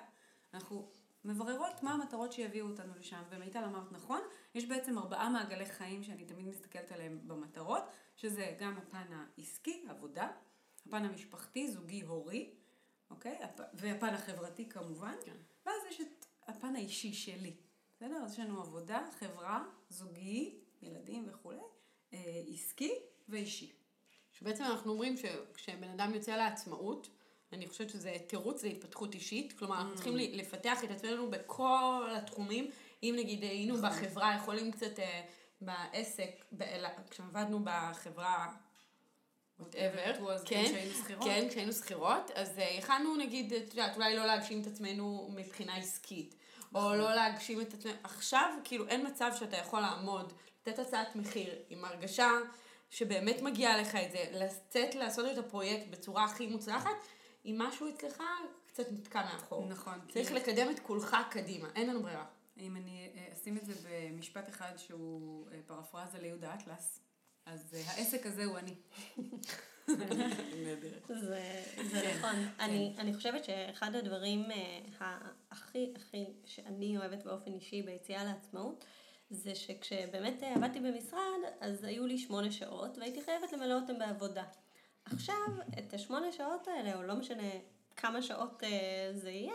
[0.54, 0.90] אנחנו
[1.26, 3.22] מבררות מה המטרות שיביאו אותנו לשם.
[3.30, 4.22] ומיטל אמרת נכון,
[4.56, 7.84] יש בעצם ארבעה מעגלי חיים שאני תמיד מסתכלת עליהם במטרות,
[8.16, 9.06] שזה גם הפן
[9.38, 10.28] העסקי, עבודה,
[10.88, 12.54] הפן המשפחתי, זוגי, הורי,
[13.10, 13.44] אוקיי?
[13.44, 15.36] הפ- והפן החברתי כמובן, כן.
[15.66, 17.56] ואז יש את הפן האישי שלי,
[17.96, 18.16] בסדר?
[18.16, 21.60] אז יש לנו עבודה, חברה, זוגי, ילדים וכולי,
[22.14, 22.94] אה, עסקי
[23.30, 23.72] ואישי.
[24.32, 27.10] שבעצם אנחנו אומרים שכשבן אדם יוצא לעצמאות,
[27.56, 32.72] אני חושבת שזה תירוץ להתפתחות אישית, כלומר אנחנו צריכים ל- לפתח את עצמנו בכל התחומים,
[33.04, 35.22] אם נגיד היינו בחברה, יכולים קצת אה,
[35.62, 36.46] בעסק,
[37.10, 38.54] כשעבדנו בחברה,
[39.60, 40.72] whatever, אז כן.
[41.24, 45.78] כן, כשהיינו שכירות, אז אה, יכלנו נגיד, את יודעת, אולי לא להגשים את עצמנו מבחינה
[45.78, 46.36] עסקית,
[46.76, 51.56] או לא להגשים את עצמנו, עכשיו כאילו אין מצב שאתה יכול לעמוד, לתת הצעת מחיר
[51.70, 52.30] עם הרגשה
[52.90, 56.90] שבאמת מגיע לך את זה, לצאת לעשות את הפרויקט בצורה הכי מוצלחת,
[57.46, 58.24] אם משהו אצלך
[58.68, 59.66] קצת נתקע מאחור.
[59.66, 60.00] נכון.
[60.14, 62.26] צריך כי- לקדם את כולך קדימה, אין לנו ברירה.
[62.58, 67.00] אם אני אה, אשים את זה במשפט אחד שהוא אה, פרפרזה ליהודה אטלס,
[67.46, 68.76] אז אה, העסק הזה הוא אני.
[71.08, 72.36] זה, זה נכון.
[72.60, 74.46] אני, אני חושבת שאחד הדברים
[75.52, 78.86] הכי הכי שאני אוהבת באופן אישי ביציאה לעצמאות,
[79.30, 81.20] זה שכשבאמת עבדתי במשרד,
[81.60, 84.44] אז היו לי שמונה שעות והייתי חייבת למלא אותם בעבודה.
[85.06, 85.48] עכשיו,
[85.80, 87.50] את השמונה שעות האלה, או לא משנה
[87.96, 89.54] כמה שעות אה, זה יהיה,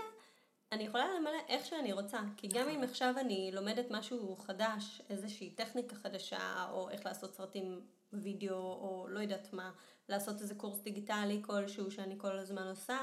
[0.73, 5.51] אני יכולה למלא איך שאני רוצה, כי גם אם עכשיו אני לומדת משהו חדש, איזושהי
[5.51, 7.81] טכניקה חדשה, או איך לעשות סרטים
[8.13, 9.71] וידאו, או לא יודעת מה,
[10.09, 12.99] לעשות איזה קורס דיגיטלי כלשהו שאני כל הזמן עושה,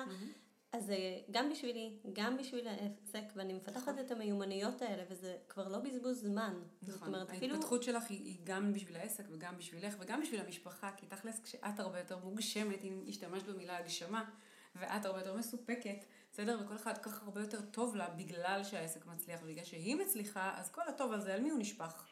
[0.74, 0.98] אז זה
[1.32, 6.54] גם בשבילי, גם בשביל העסק, ואני מפתחת את המיומנויות האלה, וזה כבר לא בזבוז זמן.
[6.82, 7.08] זאת נכון.
[7.08, 7.54] אומרת, אפילו...
[7.56, 11.80] ההתפתחות שלך היא, היא גם בשביל העסק וגם בשבילך וגם בשביל המשפחה, כי תכלס כשאת
[11.80, 14.30] הרבה יותר מוגשמת, אם השתמשת במילה הגשמה,
[14.76, 16.60] ואת הרבה יותר מסופקת, בסדר?
[16.66, 20.88] וכל אחד כך הרבה יותר טוב לה בגלל שהעסק מצליח, ובגלל שהיא מצליחה, אז כל
[20.88, 22.06] הטוב הזה, על מי הוא נשפך?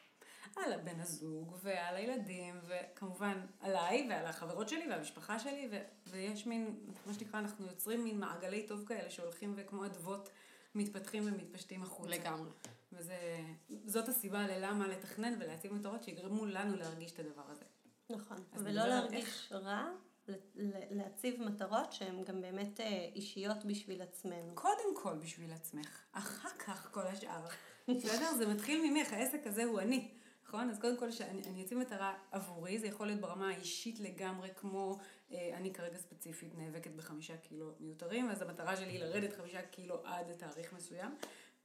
[0.56, 6.76] על הבן הזוג ועל הילדים, וכמובן עליי ועל החברות שלי והמשפחה שלי, ו- ויש מין,
[7.06, 10.28] מה שנקרא, אנחנו יוצרים מין מעגלי טוב כאלה שהולכים וכמו אדוות
[10.74, 12.10] מתפתחים ומתפשטים החוצה.
[12.10, 12.50] לגמרי.
[12.92, 17.64] וזאת הסיבה ללמה לתכנן ולהציב מטרות שיגרמו לנו להרגיש את הדבר הזה.
[18.10, 19.88] נכון, ולא להרגיש רע,
[20.28, 24.54] ל- ל- להציב מטרות שהן גם באמת אה, אישיות בשביל עצמנו.
[24.54, 27.46] קודם כל בשביל עצמך, אחר כך כל השאר.
[27.88, 28.34] בסדר?
[28.38, 30.08] זה מתחיל ממך, העסק הזה הוא אני.
[30.48, 30.70] נכון?
[30.70, 34.98] אז קודם כל שאני אני אציב מטרה עבורי, זה יכול להיות ברמה האישית לגמרי, כמו
[35.32, 40.02] אה, אני כרגע ספציפית נאבקת בחמישה קילו מיותרים, אז המטרה שלי היא לרדת חמישה קילו
[40.04, 41.14] עד תאריך מסוים,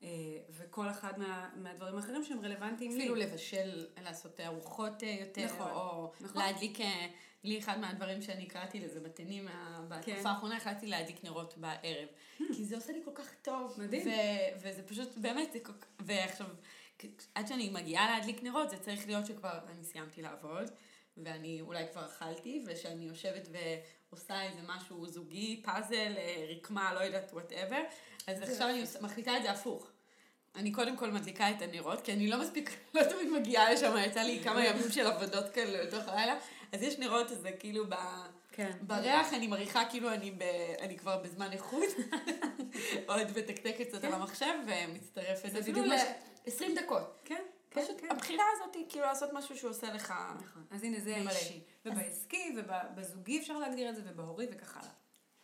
[0.04, 0.10] אה,
[0.50, 2.98] וכל אחד מה, מהדברים האחרים שהם רלוונטיים לי.
[2.98, 6.42] אפילו לבשל, לעשות ארוחות אה, יותר, נכון, או נכון.
[6.42, 7.08] להדליק, אה,
[7.44, 9.90] לי אחד מהדברים שאני קראתי לזה בתנים, כן.
[9.90, 12.08] בתקופה האחרונה החלטתי להדליק נרות בערב.
[12.38, 13.76] כי זה עושה לי כל כך טוב.
[13.78, 14.08] מדהים.
[14.08, 16.48] ו- וזה פשוט, באמת, זה כל כך, ועכשיו,
[17.36, 20.72] עד שאני מגיעה להדליק נרות, זה צריך להיות שכבר אני סיימתי לעבוד,
[21.18, 23.48] ואני אולי כבר אכלתי, ושאני יושבת
[24.10, 27.82] ועושה איזה משהו זוגי, פאזל, אה, רקמה, לא יודעת, whatever,
[28.28, 29.88] אז עכשיו אני מחליטה את זה הפוך.
[30.56, 34.20] אני קודם כל מדליקה את הנרות, כי אני לא מספיק, לא תמיד מגיעה לשם, יצא
[34.20, 36.38] לי כמה ימים של עבודות כאלה לתוך הלילה,
[36.72, 37.96] אז יש נרות, אז זה כאילו ב...
[38.52, 38.72] כן.
[38.82, 40.42] בריח אני מריחה כאילו אני, ב,
[40.80, 41.84] אני כבר בזמן איכות,
[43.08, 47.20] עוד מתקתקת קצת על המחשב ומצטרפת זה אפילו בדיוק מה ש- ל-20 דקות.
[47.26, 48.08] כן, כן, פשוט כן.
[48.12, 50.14] הבחירה הזאת היא כאילו לעשות משהו שעושה לך...
[50.42, 50.66] נכון.
[50.72, 51.16] אז הנה זה.
[51.16, 51.64] האישי.
[51.86, 54.92] ובעסקי ובזוגי אפשר להגדיר את זה, ובהורי וכך הלאה.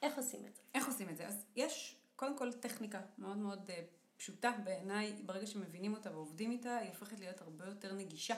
[0.01, 0.61] איך עושים את זה?
[0.75, 1.27] איך עושים את זה?
[1.27, 3.81] אז יש קודם כל טכניקה מאוד מאוד אה,
[4.17, 8.35] פשוטה בעיניי, ברגע שמבינים אותה ועובדים איתה, היא הופכת להיות הרבה יותר נגישה,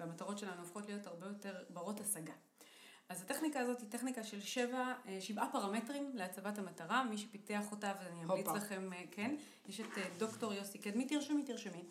[0.00, 2.32] והמטרות שלנו הופכות להיות הרבה יותר ברות השגה.
[3.12, 7.92] אז הטכניקה הזאת היא טכניקה של שבע, אה, שבעה פרמטרים להצבת המטרה, מי שפיתח אותה,
[8.00, 8.58] ואני אמליץ הופה.
[8.58, 9.36] לכם, אה, כן,
[9.68, 11.84] יש את אה, דוקטור יוסי קדמי, תרשמי, תרשמי.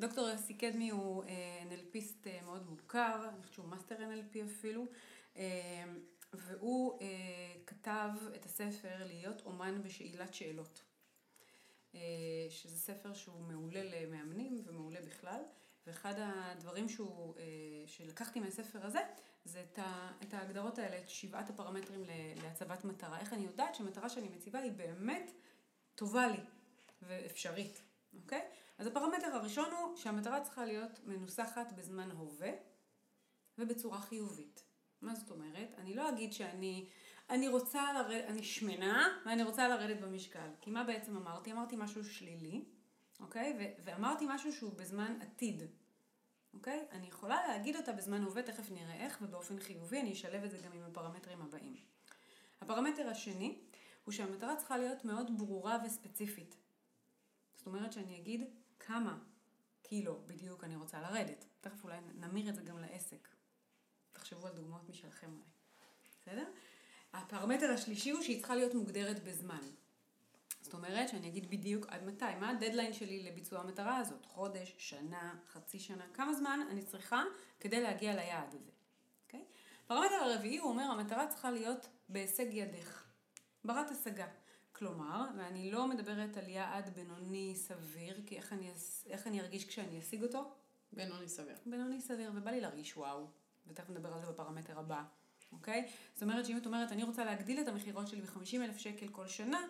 [0.00, 1.24] דוקטור יוסי קדמי הוא
[1.70, 4.86] NLPיסט מאוד מוכר, אני חושבת שהוא master NLP אפילו,
[6.32, 6.98] והוא
[7.66, 10.82] כתב את הספר להיות אומן בשאלת שאלות.
[12.48, 15.40] שזה ספר שהוא מעולה למאמנים ומעולה בכלל,
[15.86, 17.34] ואחד הדברים שהוא,
[17.86, 19.00] שלקחתי מהספר הזה,
[19.46, 23.20] זה את, ה, את ההגדרות האלה, את שבעת הפרמטרים ל- להצבת מטרה.
[23.20, 25.30] איך אני יודעת שמטרה שאני מציבה היא באמת
[25.94, 26.40] טובה לי
[27.02, 27.82] ואפשרית,
[28.22, 28.42] אוקיי?
[28.78, 32.50] אז הפרמטר הראשון הוא שהמטרה צריכה להיות מנוסחת בזמן הווה
[33.58, 34.64] ובצורה חיובית.
[35.00, 35.68] מה זאת אומרת?
[35.78, 36.88] אני לא אגיד שאני,
[37.30, 40.48] אני רוצה לרדת, אני שמנה ואני רוצה לרדת במשקל.
[40.60, 41.52] כי מה בעצם אמרתי?
[41.52, 42.64] אמרתי משהו שלילי,
[43.20, 43.56] אוקיי?
[43.58, 45.62] ו- ואמרתי משהו שהוא בזמן עתיד.
[46.56, 46.84] אוקיי?
[46.92, 50.58] אני יכולה להגיד אותה בזמן הווה, תכף נראה איך, ובאופן חיובי, אני אשלב את זה
[50.58, 51.76] גם עם הפרמטרים הבאים.
[52.60, 53.58] הפרמטר השני,
[54.04, 56.56] הוא שהמטרה צריכה להיות מאוד ברורה וספציפית.
[57.56, 58.44] זאת אומרת שאני אגיד
[58.80, 59.18] כמה
[59.82, 61.44] קילו בדיוק אני רוצה לרדת.
[61.60, 63.28] תכף אולי נמיר את זה גם לעסק.
[64.12, 65.50] תחשבו על דוגמאות משלכם אולי.
[66.20, 66.50] בסדר?
[67.12, 69.62] הפרמטר השלישי הוא שהיא צריכה להיות מוגדרת בזמן.
[70.66, 75.34] זאת אומרת שאני אגיד בדיוק עד מתי, מה הדדליין שלי לביצוע המטרה הזאת, חודש, שנה,
[75.52, 77.22] חצי שנה, כמה זמן אני צריכה
[77.60, 78.70] כדי להגיע ליעד הזה.
[79.24, 79.44] אוקיי?
[79.86, 83.04] פרמטר הרביעי הוא אומר המטרה צריכה להיות בהישג ידך,
[83.64, 84.26] ברת השגה.
[84.72, 88.70] כלומר, ואני לא מדברת על יעד בינוני סביר, כי איך אני,
[89.06, 90.50] איך אני ארגיש כשאני אשיג אותו?
[90.92, 91.56] בינוני סביר.
[91.66, 93.26] בינוני סביר, ובא לי להרגיש וואו,
[93.66, 95.02] ותכף נדבר על זה בפרמטר הבא,
[95.52, 95.88] אוקיי?
[96.14, 99.28] זאת אומרת שאם את אומרת, אני רוצה להגדיל את המכירות שלי ב-50 אלף שקל כל
[99.28, 99.60] שנה,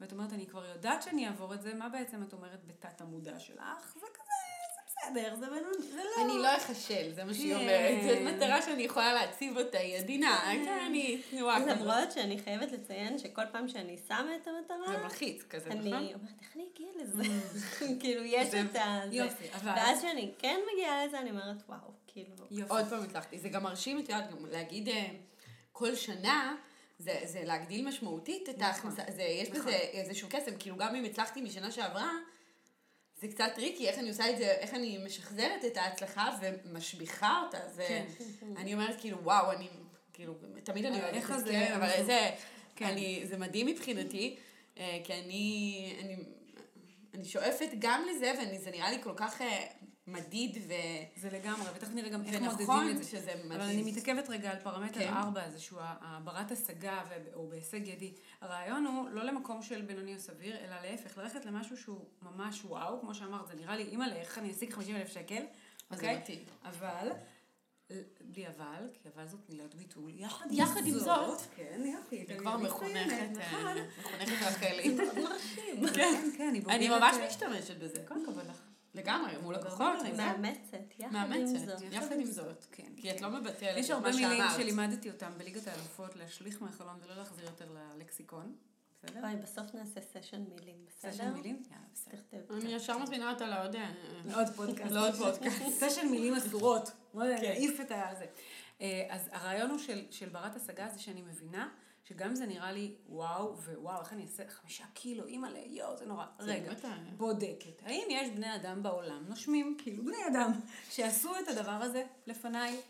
[0.00, 3.38] ואת אומרת, אני כבר יודעת שאני אעבור את זה, מה בעצם את אומרת בתת המודע
[3.38, 3.94] שלך?
[3.94, 4.32] זה כזה,
[4.74, 6.24] זה בסדר, זה בינוני, זה לא...
[6.24, 7.60] אני לא אחשל, זה מה שהיא כן.
[7.60, 8.02] אומרת.
[8.02, 10.40] זאת מטרה שאני יכולה להציב אותה, היא עדינה.
[10.44, 11.76] כן, אני תנועה כזאת.
[11.80, 15.92] למרות שאני חייבת לציין שכל פעם שאני שמה את המטרה, זה מלחיץ כזה, אני נכון?
[15.94, 17.22] אומרת, איך אני אגיע לזה?
[18.00, 19.00] כאילו, יש את ה...
[19.12, 22.34] יופי, אבל- ואז כשאני כן מגיעה לזה, אני אומרת, וואו, כאילו...
[22.68, 23.38] עוד פעם הצלחתי.
[23.38, 25.06] זה גם מרשים, את יודעת, גם להגיד אה,
[25.72, 26.56] כל שנה,
[26.98, 28.66] זה, זה להגדיל משמעותית את נכון.
[28.66, 29.60] ההכנסה, זה, יש נכון.
[29.60, 32.10] בזה איזשהו קסם, כאילו גם אם הצלחתי משנה שעברה,
[33.20, 37.58] זה קצת טריקי, איך אני עושה את זה, איך אני משחזרת את ההצלחה ומשביחה אותה,
[37.68, 38.04] זה,
[38.40, 38.56] כן.
[38.56, 39.68] אני אומרת כאילו, וואו, אני,
[40.12, 40.34] כאילו,
[40.64, 42.30] תמיד אני אוהבת את זה, אבל איזה,
[42.76, 42.86] כן.
[42.86, 44.36] אני, זה מדהים מבחינתי,
[44.78, 46.16] אה, כי אני, אני,
[47.14, 49.66] אני שואפת גם לזה, וזה נראה לי כל כך אה,
[50.12, 50.72] מדיד ו...
[51.16, 53.04] זה לגמרי, ותכף נראה גם איך מודדים את זה.
[53.04, 53.52] שזה מדהים.
[53.52, 55.12] אבל אני מתעכבת רגע על פרמטר כן.
[55.12, 58.12] 4 הזה, שהוא הברת השגה ו- או בהישג ידי.
[58.40, 63.00] הרעיון הוא לא למקום של בינוני או סביר, אלא להפך, ללכת למשהו שהוא ממש וואו,
[63.00, 65.42] כמו שאמרת, זה נראה לי, אימא'לה, איך אני אשיג 50 אלף שקל,
[65.90, 66.16] אוקיי?
[66.16, 66.44] מתאים.
[66.64, 67.10] אבל,
[68.20, 72.38] בלי אבל, כי אבל זאת מילת ביטול, יחד יחד עם זאת, כן, יופי, אני אני
[72.38, 73.76] כבר מחונכת, נכון.
[73.76, 74.96] אה, מחונכת רחלי.
[75.94, 76.76] כן, כן, אני בוגרת...
[76.76, 78.02] אני ממש אה, משתמשת בזה.
[78.08, 78.67] כל הכבוד לך.
[78.98, 79.96] לגמרי, מול לקוחות.
[80.16, 81.92] מאמצת, יחד עם מאמצת, זאת.
[81.92, 82.66] יחד עם זאת.
[82.72, 82.92] כן.
[82.96, 84.56] כי את לא מבטלת יש את הרבה מה מילים שאמרת.
[84.56, 88.54] שלימדתי אותם בליגת האלופות להשליך מהחלון ולא להחזיר יותר ללקסיקון.
[89.02, 89.20] בסדר?
[89.20, 91.12] וואי, בסוף נעשה סשן מילים, בסדר?
[91.12, 91.62] סשן מילים?
[91.70, 92.56] יאללה, בסדר.
[92.56, 93.76] אני ישר מזמינה אותה לעוד...
[93.76, 93.92] אה,
[94.24, 94.92] לעוד פודקאסט.
[94.92, 95.62] לעוד פודקאסט.
[95.80, 96.90] סשן מילים אסורות.
[97.14, 97.42] בוא כן.
[97.42, 98.26] נעיף את הזה.
[98.80, 101.68] אה, אז הרעיון הוא של, של ברת השגה זה שאני מבינה
[102.08, 106.26] שגם זה נראה לי וואו, וואו, איך אני אעשה חמישה קילו, אימא'לה, יואו, זה נורא.
[106.38, 106.72] זה רגע,
[107.16, 107.82] בודקת.
[107.82, 110.52] האם יש בני אדם בעולם, נושמים, כאילו בני אדם,
[110.90, 112.80] שעשו את הדבר הזה לפניי?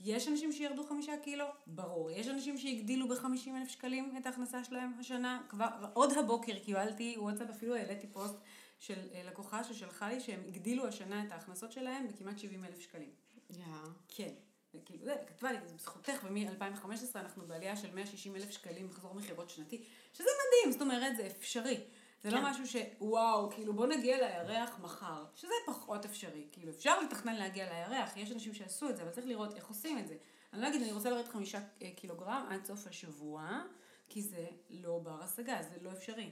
[0.00, 1.44] יש אנשים שירדו חמישה קילו?
[1.66, 2.10] ברור.
[2.10, 5.42] יש אנשים שהגדילו ב-50 אלף שקלים את ההכנסה שלהם השנה?
[5.48, 8.36] כבר, עוד הבוקר קיבלתי וואטסאפ, אפילו העליתי פוסט
[8.78, 13.10] של אה, לקוחה ששלחה לי שהם הגדילו השנה את ההכנסות שלהם בכמעט 70 אלף שקלים.
[13.50, 13.64] יא.
[14.08, 14.32] כן.
[14.74, 19.50] וכאילו, זה, כתבה לי, זה בזכותך, ומ-2015 אנחנו בעלייה של 160 אלף שקלים מחזור מכירות
[19.50, 21.80] שנתי, שזה מדהים, זאת אומרת, זה אפשרי.
[22.22, 22.36] זה כן.
[22.36, 26.46] לא משהו שוואו, כאילו בוא נגיע לירח מחר, שזה פחות אפשרי.
[26.52, 29.98] כאילו אפשר לתכנן להגיע לירח, יש אנשים שעשו את זה, אבל צריך לראות איך עושים
[29.98, 30.16] את זה.
[30.52, 33.62] אני לא אגיד, אני רוצה לרדת חמישה אה, קילוגרם עד סוף השבוע,
[34.08, 36.30] כי זה לא בר השגה, זה לא אפשרי.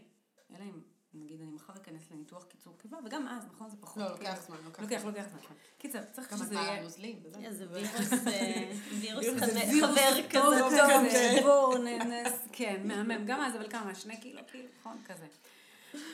[0.50, 0.80] אלא אם
[1.14, 3.96] נגיד אני מחר אכנס לניתוח קיצור קיבה, וגם אז, נכון, זה פחות.
[4.02, 5.10] לא, כאילו- לוקח זמן, לוקח לוקח, זמן.
[5.10, 5.38] לוקח זמן.
[5.78, 6.82] קיצר, צריך גם שזה אתה יהיה...
[6.82, 7.18] נוזלים.
[7.24, 7.38] וזה.
[7.40, 11.08] איזה וירוס, אה, וירוס חבר- וירוס חבר טוב כזה.
[11.08, 13.24] כזה, בואו ננס, כן, מהמם.
[13.26, 15.26] גם אז, אבל כמה, שני קילו, כאילו, נכון, כזה.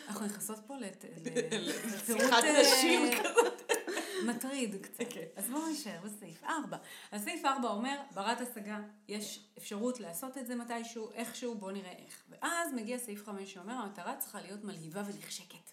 [0.09, 1.05] אנחנו נכנסות פה לת-
[1.53, 3.11] ל- לפירוט שיחת אה, נשים
[4.25, 5.05] מטריד קצת.
[5.37, 6.77] אז בואו נשאר בסעיף 4.
[7.13, 11.93] אז סעיף 4 אומר, ברת השגה, יש אפשרות לעשות את זה מתישהו, איכשהו, בואו נראה
[11.93, 12.25] איך.
[12.29, 15.67] ואז מגיע סעיף 5 שאומר, המטרה צריכה להיות מלהיבה ונחשקת.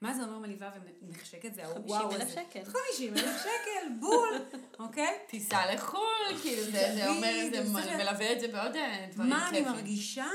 [0.00, 0.70] מה זה אומר מלהיבה
[1.02, 1.54] ונחשקת?
[1.54, 2.32] זה הוואו 50,000 הזה.
[2.32, 2.64] שקל.
[2.64, 4.38] 50 אלף שקל, בול,
[4.78, 5.18] אוקיי?
[5.28, 9.72] טיסה לחו"ל, כאילו, זה אומר, זה מלווה את זה בעוד אה, דברים מה אני כיפים.
[9.72, 10.26] מרגישה,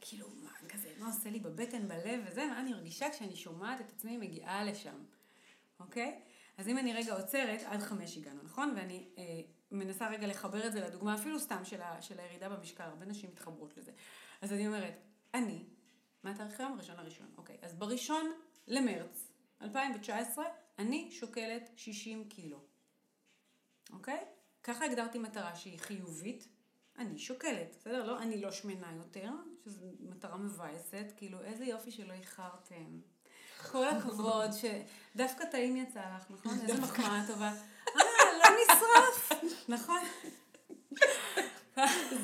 [0.00, 3.92] כאילו, מה כזה, מה עושה לי בבטן, בלב וזה, מה אני מרגישה כשאני שומעת את
[3.96, 4.94] עצמי מגיעה לשם,
[5.80, 6.20] אוקיי?
[6.56, 8.74] אז אם אני רגע עוצרת, עד חמש הגענו, נכון?
[8.76, 9.22] ואני אה,
[9.70, 13.30] מנסה רגע לחבר את זה לדוגמה, אפילו סתם של, ה, של הירידה במשקל, הרבה נשים
[13.30, 13.92] מתחברות לזה.
[14.42, 14.94] אז אני אומרת,
[15.34, 15.64] אני,
[16.22, 16.78] מה התאריך היום?
[16.78, 17.56] ראשון לראשון, אוקיי.
[17.62, 18.32] אז בראשון
[18.68, 19.28] למרץ
[19.62, 20.44] 2019,
[20.78, 22.60] אני שוקלת 60 קילו.
[23.92, 24.24] אוקיי?
[24.62, 26.48] ככה הגדרתי מטרה שהיא חיובית.
[26.98, 28.04] אני שוקלת, בסדר?
[28.04, 29.30] לא, אני לא שמנה יותר,
[29.64, 33.00] שזו מטרה מבאסת, כאילו איזה יופי שלא איחרתם.
[33.72, 36.58] כל הכבוד, שדווקא טעים יצא לך, נכון?
[36.62, 37.52] איזה מחמאה טובה.
[37.96, 38.02] אה,
[38.38, 39.32] לא נשרף,
[39.68, 40.00] נכון?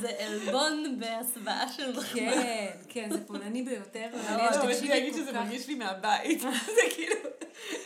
[0.01, 2.33] זה עלבון בהסוואה של מחמאה.
[2.33, 6.41] כן, כן, זה פונני ביותר, לא, לא, תקשיבי, רציתי להגיד כל שזה מרגיש לי מהבית.
[6.77, 7.17] זה כאילו,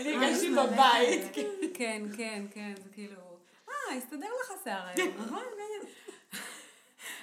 [0.00, 1.22] אני אה, הרגשתי בבית.
[1.74, 3.20] כן, כן, כן, זה כאילו,
[3.68, 5.42] אה, הסתדר לך שיער היום, נכון?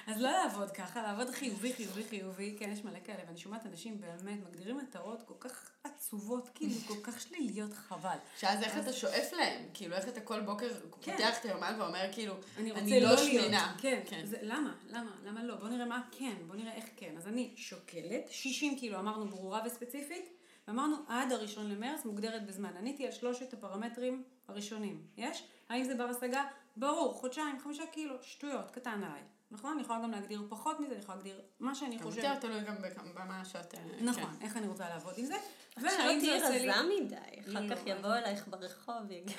[0.06, 4.00] אז לא לעבוד ככה, לעבוד חיובי, חיובי, חיובי, כן, יש מלא כאלה, ואני שומעת אנשים
[4.00, 8.16] באמת מגדירים מטרות כל כך עצובות, כאילו, כל כך שליליות, חבל.
[8.38, 10.68] שאז איך אתה שואף להם, כאילו איך אתה כל בוקר
[11.02, 11.12] כן.
[11.12, 13.16] פותח את היומן ואומר כאילו, אני לא לא.
[13.16, 13.74] שמנה.
[13.78, 14.24] כן, כן.
[14.42, 14.74] למה?
[14.88, 15.10] למה?
[15.24, 15.54] למה לא?
[15.54, 17.14] בוא נראה מה כן, בוא נראה איך כן.
[17.16, 20.28] אז אני שוקלת, 60 קילו אמרנו ברורה וספציפית,
[20.68, 22.76] ואמרנו עד הראשון למרץ מוגדרת בזמן.
[22.76, 25.02] עניתי על שלושת הפרמטרים הראשונים.
[25.16, 25.44] יש?
[25.68, 26.44] האם זה בר השגה?
[26.76, 29.22] ברור, חודשיים, חמישה קילו, שטויות, קטן עליי.
[29.52, 29.72] נכון?
[29.72, 32.24] אני יכולה גם להגדיר פחות מזה, אני יכולה להגדיר מה שאני חושבת.
[32.24, 32.74] יותר תלוי גם
[33.14, 33.74] במה שאת...
[33.74, 35.34] אה, נכון, איך אני רוצה לעבוד עם זה.
[35.74, 35.86] שלא
[36.20, 36.40] תהיי.
[36.42, 39.32] רזה מדי, אחר לא, כך יבואו אלייך ברחוב ויגידו...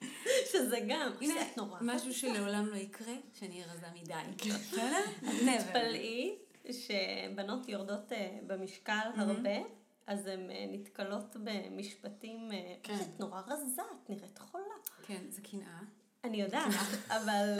[0.52, 1.78] שזה גם, הנה, נורא.
[1.80, 4.50] משהו שלעולם לא יקרה, שאני אהיה רזה מדי.
[4.60, 5.04] בסדר?
[5.22, 5.62] never.
[5.62, 6.38] תתפלאי
[6.70, 9.58] שבנות יורדות אה, במשקל הרבה,
[10.06, 12.50] אז הן אה, נתקלות במשפטים,
[12.82, 12.94] כן.
[12.94, 14.64] את נורא רזה, את נראית חולה.
[15.06, 15.80] כן, זה קנאה.
[16.24, 16.72] אני יודעת,
[17.16, 17.58] אבל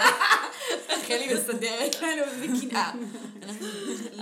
[0.89, 2.93] רחלי מסדרת לנו איזה קנאה.
[3.43, 3.67] אנחנו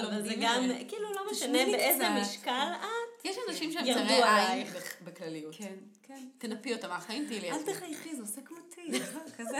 [0.02, 0.62] אבל זה גם.
[0.88, 2.08] כאילו לא משנה באיזה.
[2.10, 3.24] משקל את.
[3.24, 4.66] יש אנשים שהם צרי עין
[5.04, 5.54] בכלליות.
[5.58, 6.28] כן, כן.
[6.38, 7.50] תנפי אותם מהחיים, תהיי לי.
[7.52, 9.02] אל תחייכי, זה עושה כמו טיל,
[9.38, 9.58] כזה.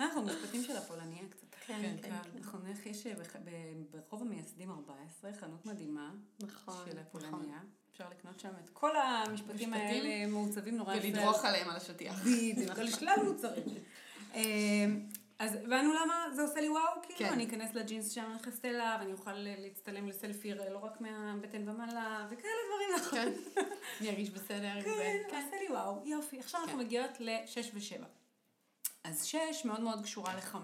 [0.00, 1.54] אנחנו משפטים של הפולניה קצת.
[1.66, 3.06] כן, כן, כן, כן, נכון, איך יש
[3.44, 3.50] ב-
[3.90, 6.74] ברחוב המייסדים 14, חנות מדהימה נכון.
[6.90, 7.58] של הפולניה.
[8.00, 9.74] אפשר לקנות שם את כל המשפטים משפטים?
[9.74, 11.06] האלה מעוצבים נורא יפה.
[11.06, 12.20] ולדרוך עליהם על השטיח.
[12.22, 13.64] בדיוק, על שלל מוצרים.
[14.34, 14.42] אה,
[15.38, 17.32] אז הבנו למה זה עושה לי וואו, כאילו כן.
[17.32, 22.26] אני אכנס לג'ינס שם, אני נכנסת אליו, ואני אוכל להצטלם לסלפי לא רק מהבטן ומעלה,
[22.30, 23.44] וכאלה דברים, נכון.
[23.54, 23.62] כן.
[24.00, 25.20] אני ארגיש בסדר עם זה.
[25.30, 26.38] כן, עשה לי וואו, יופי.
[26.38, 28.04] עכשיו אנחנו מגיעות ל-6 ו-7.
[29.04, 30.56] אז 6 מאוד מאוד קשורה ל-5.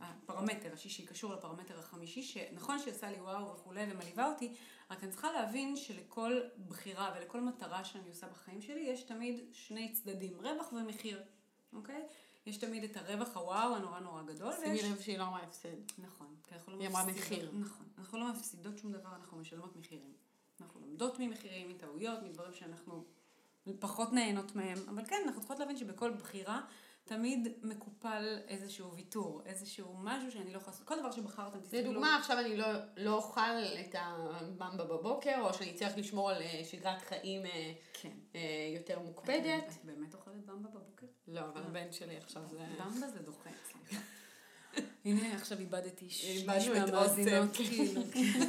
[0.00, 4.54] הפרמטר השישי קשור לפרמטר החמישי, שנכון שעשה לי וואו וכולי ומלהיבה אותי,
[4.90, 9.92] רק אני צריכה להבין שלכל בחירה ולכל מטרה שאני עושה בחיים שלי, יש תמיד שני
[9.92, 11.22] צדדים, רווח ומחיר,
[11.72, 12.06] אוקיי?
[12.46, 15.76] יש תמיד את הרווח הוואו הנורא נורא גדול, שימי לב שהיא לא אמרה הפסד.
[15.98, 17.50] נכון, כי אנחנו לא היא אמרה מחיר.
[17.54, 20.12] נכון, אנחנו לא מפסידות שום דבר, אנחנו משלמות מחירים.
[20.60, 23.04] אנחנו לומדות ממחירים, מטעויות, מדברים שאנחנו
[23.78, 26.60] פחות נהנות מהם, אבל כן, אנחנו צריכות להבין שבכל בחירה
[27.06, 30.86] תמיד מקופל איזשהו ויתור, איזשהו משהו שאני לא יכולה לעשות.
[30.86, 31.80] כל דבר שבחרתם, תסתכלו.
[31.80, 32.66] לדוגמה, עכשיו אני לא,
[32.96, 33.40] לא אוכל
[33.80, 38.12] את הבמבה בבוקר, או שאני צריך לשמור על אה, שגרת חיים אה, כן.
[38.34, 38.40] אה,
[38.74, 39.64] יותר מוקפדת.
[39.68, 41.06] את באמת אוכלת במבה בבוקר?
[41.28, 42.58] לא, אבל הבן שלי עכשיו זה...
[42.78, 44.02] במבה זה דוחה, סליחה.
[45.04, 47.50] הנה, עכשיו איבדתי שליש מהמאזינות.
[47.54, 48.40] כאילו, כן.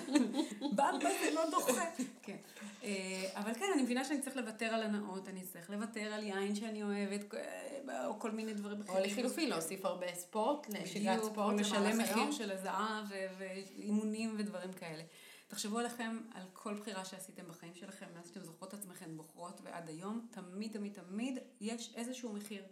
[0.78, 1.86] במבה זה לא דוחה.
[2.22, 2.38] כן.
[2.84, 6.56] אה, אבל כן, אני מבינה שאני צריך לוותר על הנאות, אני צריך לוותר על יין
[6.56, 11.98] שאני אוהבת, אה, או כל מיני דברים או לחילופין, להוסיף הרבה ספורט, לשגרת ספורט לשלם.
[11.98, 13.04] מחיר של הזעה
[13.38, 15.04] ואימונים ודברים כאלה.
[15.48, 19.90] תחשבו עליכם על כל בחירה שעשיתם בחיים שלכם, מאז שאתם זוכרות את עצמכם בוחרות ועד
[19.90, 22.64] היום, תמיד תמיד תמיד יש איזשהו מחיר.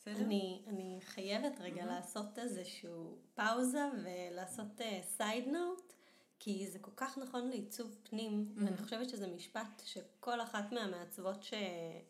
[0.00, 0.24] בסדר?
[0.24, 5.92] אני, אני חייבת רגע לעשות איזשהו פאוזה ולעשות סייד נוט,
[6.40, 8.64] כי זה כל כך נכון לעיצוב פנים, Mm-hmm.
[8.64, 11.54] ואני חושבת שזה משפט שכל אחת מהמעצבות ש...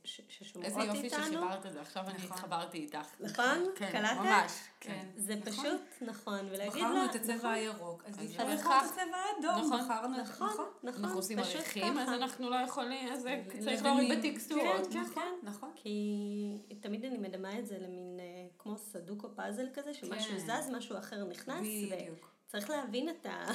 [0.05, 0.21] ש...
[0.29, 2.31] ששומעות איזה איתנו, יופי שחיברת את זה, עכשיו אני נכון.
[2.33, 3.09] התחברתי איתך.
[3.21, 3.65] נכון?
[3.77, 4.17] כן, קלטת?
[4.17, 4.53] ממש.
[4.81, 5.07] כן.
[5.17, 5.53] זה נכון.
[5.53, 6.89] פשוט נכון, ולהגיד לה...
[6.89, 9.81] בחרנו את הצבע נכון, הירוק, אז אז לבחור את הצבע האדום, נכון.
[9.85, 10.67] בחרנו את נכון, נכון.
[10.83, 12.17] נכון, אנחנו עושים פשוט עריכים, אז ככה.
[12.17, 13.83] אנחנו לא יכולים, אז זה צריך.
[13.83, 14.87] להוריד בטקסטורות.
[14.93, 15.73] כן, נכון, נכון.
[15.75, 18.25] כי תמיד אני מדמה את זה למין אה,
[18.59, 20.39] כמו סדוקו פאזל כזה, שמשהו כן.
[20.39, 21.67] זז, משהו אחר נכנס.
[22.47, 23.47] וצריך להבין את ה...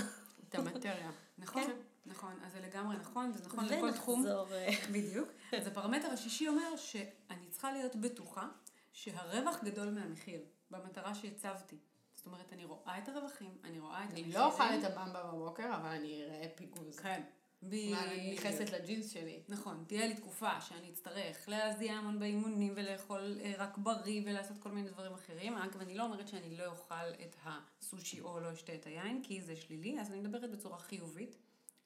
[0.59, 1.11] את המטריה.
[1.37, 1.71] נכון, כן.
[2.05, 4.19] נכון, אז זה לגמרי נכון, וזה נכון לכל תחום.
[4.19, 4.53] ונחזור...
[4.53, 5.29] אה, בדיוק.
[5.57, 8.47] אז הפרמטר השישי אומר שאני צריכה להיות בטוחה
[8.93, 10.41] שהרווח גדול מהמחיר,
[10.71, 11.77] במטרה שהצבתי.
[12.13, 14.31] זאת אומרת, אני רואה את הרווחים, אני רואה את אני המחירים.
[14.31, 16.99] לא אוכל את הבמבה בבוקר, אבל אני אראה פיגוז.
[16.99, 17.23] כן.
[17.71, 18.39] ואני בדיוק.
[18.45, 19.39] נכנסת לג'ינס שלי.
[19.49, 24.69] נכון, תהיה לי תקופה שאני אצטרך להזיע המון באימונים ולאכול אה, רק בריא ולעשות כל
[24.71, 25.57] מיני דברים אחרים.
[25.57, 29.41] אגב, אני לא אומרת שאני לא אוכל את הסושי או לא אשתה את היין, כי
[29.41, 31.35] זה שלילי, אז אני מדברת בצורה חיובית.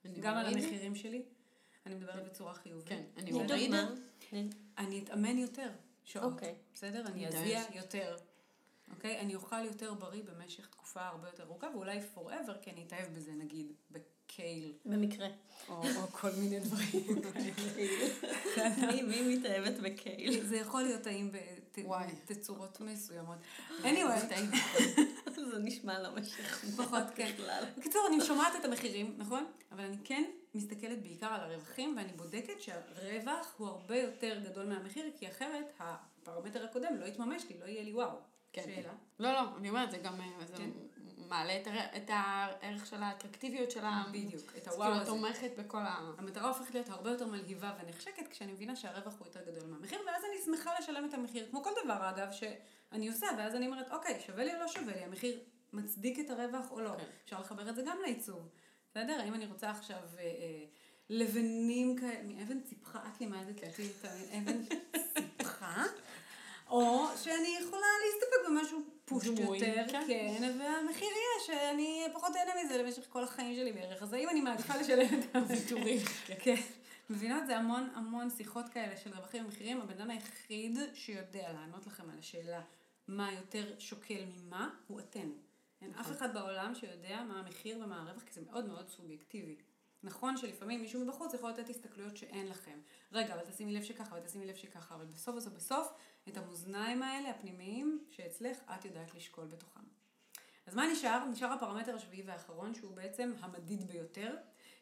[0.05, 0.45] אני גם על.
[0.45, 1.23] המחירים שלי,
[1.85, 2.87] אני מדברת בצורה חיובית.
[2.87, 3.31] כן, אני.
[4.29, 5.69] תני- אני אתאמן יותר
[6.03, 6.55] שעות, אוקיי.
[6.73, 7.01] בסדר?
[7.07, 7.61] אני אני אזיע.
[7.73, 8.15] יותר,
[8.91, 9.19] אוקיי?
[9.19, 13.31] אני אוכל יותר בריא במשך תקופה הרבה יותר ארוכה, ואולי forever, כי אני אתאהב בזה,
[13.31, 13.71] נגיד,
[14.27, 15.27] בקייל, במקרה.
[15.69, 17.21] או, או כל מיני דברים.
[18.87, 20.45] מי מי מתאהבת בקייל?
[20.45, 21.31] זה יכול להיות טעים.
[22.29, 23.37] בתצורות מסוימות.
[23.83, 24.35] anyway.
[25.51, 26.47] זה נשמע לא משכנע
[26.77, 27.31] פחות, כן.
[27.77, 29.45] בקיצור, אני שומעת את המחירים, נכון?
[29.71, 30.23] אבל אני כן
[30.55, 36.65] מסתכלת בעיקר על הרווחים, ואני בודקת שהרווח הוא הרבה יותר גדול מהמחיר, כי אחרת הפרמטר
[36.65, 38.17] הקודם לא יתממש לי, לא יהיה לי וואו.
[38.53, 38.63] כן.
[38.65, 38.93] שאלה.
[39.19, 40.69] לא, לא, אני אומרת, זה גם אה, כן.
[41.29, 44.03] מעלה את הר- את הערך של האטרקטיביות של ה...
[44.11, 45.05] בדיוק, את הוואו כאילו, הזה.
[45.05, 46.11] תומכת בכל ה...
[46.17, 50.23] המטרה הופכת להיות הרבה יותר מלהיבה ונחשקת כשאני מבינה שהרווח הוא יותר גדול מהמחיר, ואז
[50.23, 54.19] אני שמחה לשלם את המחיר, כמו כל דבר אגב שאני עושה, ואז אני אומרת, אוקיי,
[54.25, 55.39] שווה לי או לא שווה לי, המחיר
[55.73, 56.91] מצדיק את הרווח או לא.
[56.97, 57.03] כן.
[57.25, 58.49] אפשר לחבר את זה גם לעיצוב.
[58.91, 59.19] בסדר?
[59.19, 60.63] האם אני רוצה עכשיו אה, אה,
[61.09, 64.57] לבנים כאלה, מאבן ציפחה, את לימדת אותי את האבן
[65.13, 65.83] ציפחה,
[66.69, 70.05] או שאני יכולה להסתפק במשהו פושט יותר, כן.
[70.07, 74.03] כן, והמחיר יהיה שאני פחות אהנה מזה למשך כל החיים שלי בערך.
[74.03, 75.99] אז האם אני מעדיפה לשלם את הוויתורים?
[76.39, 76.55] כן.
[77.09, 77.47] מבינות?
[77.47, 79.81] זה המון המון שיחות כאלה של רווחים ומחירים.
[79.81, 82.61] הבן אדם היחיד שיודע לענות לכם על השאלה
[83.07, 85.31] מה יותר שוקל ממה, הוא אתם.
[85.81, 89.55] אין אף אחד בעולם שיודע מה המחיר ומה הרווח, כי זה מאוד מאוד סובייקטיבי.
[90.03, 92.79] נכון שלפעמים מישהו מבחוץ יכול לתת הסתכלויות שאין לכם.
[93.11, 95.93] רגע, אבל תשימי לב שככה, אבל תשימי לב שככה, אבל בסוף בסוף בסוף,
[96.29, 99.83] את המאזניים האלה, הפנימיים, שאצלך, את יודעת לשקול בתוכם.
[100.67, 101.25] אז מה נשאר?
[101.25, 104.35] נשאר הפרמטר השביעי והאחרון, שהוא בעצם המדיד ביותר,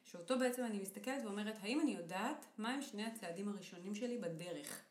[0.05, 4.81] שאותו בעצם אני מסתכלת ואומרת, האם אני יודעת מהם שני הצעדים הראשונים שלי בדרך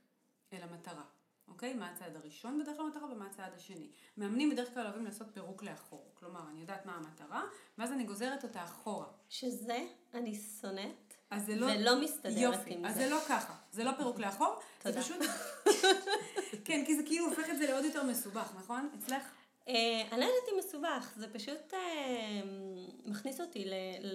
[0.52, 1.04] אל המטרה?
[1.48, 1.74] אוקיי?
[1.74, 3.90] מה הצעד הראשון בדרך למטרה ומה הצעד השני.
[4.16, 6.12] מאמנים בדרך כלל אוהבים לעשות פירוק לאחור.
[6.14, 7.42] כלומר, אני יודעת מה המטרה,
[7.78, 9.06] ואז אני גוזרת אותה אחורה.
[9.28, 11.03] שזה אני שונאת,
[11.36, 11.66] אז זה לא...
[11.66, 13.00] ולא מסתדרת יופי, עם אז זה.
[13.04, 13.54] זה לא ככה.
[13.72, 15.02] זה לא פירוק לאחור, זה תודה.
[15.02, 15.16] פשוט...
[16.66, 18.90] כן, כי זה כאילו הופך את זה לעוד יותר מסובך, נכון?
[18.98, 19.22] אצלך?
[19.68, 22.40] אה, אני לא יודעת אם מסובך, זה פשוט אה,
[23.04, 24.14] מכניס אותי ל-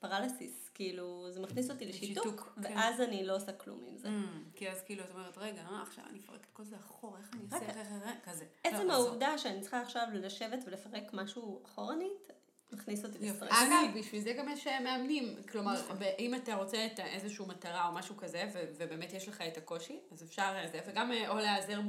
[0.00, 2.72] לפרליסיס, כאילו, זה מכניס אותי לשיתוק, כן.
[2.76, 4.08] ואז אני לא עושה כלום עם זה.
[4.54, 7.42] כי אז כאילו את אומרת, רגע, עכשיו אני אפרק את כל זה אחורה, איך אני
[7.52, 8.44] אעשה, כזה.
[8.64, 8.90] עצם לא, עזוב.
[8.90, 12.30] העובדה שאני צריכה עכשיו לשבת ולפרק משהו אחורנית,
[12.74, 13.18] מכניס אותי.
[13.20, 13.48] לסטרס.
[13.50, 15.34] אגב, בשביל זה גם יש אה, מאמנים.
[15.52, 15.96] כלומר, נכון.
[16.18, 18.44] אם אתה רוצה את איזושהי מטרה או משהו כזה,
[18.76, 21.80] ובאמת יש לך את הקושי, אז אפשר אה, זה, וגם אה, או להיעזר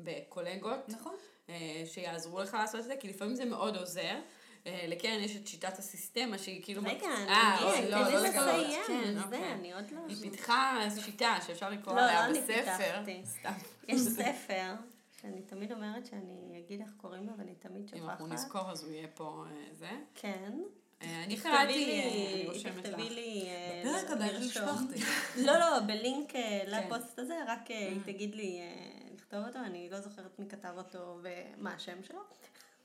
[0.00, 1.14] בקולגות, נכון.
[1.48, 4.14] אה, שיעזרו לך לעשות את זה, כי לפעמים זה מאוד עוזר.
[4.66, 6.82] אה, לקרן יש את שיטת הסיסטמה שהיא כאילו...
[6.84, 8.28] רגע, אה, אני לא, לא.
[8.28, 9.52] לסיים, כן, זה, אוקיי.
[9.52, 10.00] אני עוד לא...
[10.08, 13.04] היא פיתחה שיטה שאפשר לקרוא לא, עליה לא אני בספר.
[13.04, 13.22] פיתחתי.
[13.88, 14.74] יש ספר,
[15.20, 18.44] שאני תמיד אומרת שאני אגיד איך קוראים לו, ואני תמיד אם אנחנו שוכחת.
[18.44, 19.90] נזכור אז הוא יהיה פה אה, זה.
[20.14, 20.52] כן.
[21.02, 22.86] אה, אני קראתי, אה, אני רושמת לך.
[22.86, 23.48] תכתבי לי...
[23.84, 24.24] בפרק הבא.
[24.24, 25.04] השפכתי.
[25.46, 26.66] לא, לא, בלינק כן.
[26.66, 27.66] לפוסט הזה, רק.
[27.68, 28.60] היא תגיד לי
[29.14, 32.20] לכתוב אותו, אני לא זוכרת מי כתב אותו ומה השם שלו.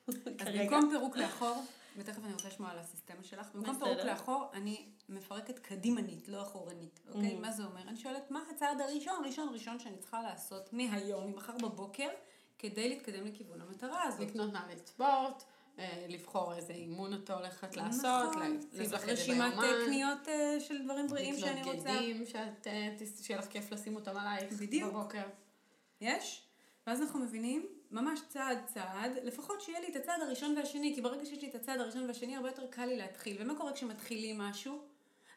[0.08, 0.16] אז.
[0.56, 1.64] במקום פירוק לאחור,
[1.98, 3.76] ותכף אני רוצה לשמוע על הסיסטמה שלך, במקום.
[3.76, 7.38] פירוק לאחור, אני מפרקת קדימנית, לא אחורנית, אוקיי?
[7.38, 7.42] Mhm.
[7.42, 7.82] מה זה אומר?
[7.82, 12.10] אני שואלת, מה הצעד הראשון, ראשון, ראשון שאני צריכה לעשות מהיום, ממחר בבוקר,
[12.60, 14.20] כדי להתקדם לכיוון המטרה הזאת?
[14.22, 15.44] לקנות נעלי ספורט,
[15.80, 18.42] אה, לבחור איזה אימון אתה הולכת לעשות, נכון.
[18.56, 21.90] להציב לעשות לך את זה רשימת אה, קניות אה, של דברים בריאים שאני לקנות רוצה.
[21.94, 22.24] בגדים
[22.66, 24.54] אה, תס- שיהיה לך כיף לשים אותם עלייך.
[24.88, 25.24] בבוקר.
[26.02, 26.44] יש?
[26.88, 31.26] ואז אנחנו מבינים, ממש צעד צעד, לפחות שיהיה לי את הצעד הראשון והשני, כי ברגע
[31.26, 33.38] שיש לי את הצעד הראשון והשני, הרבה יותר קל לי להתחיל.
[33.40, 34.82] ומה קורה כשמתחילים משהו?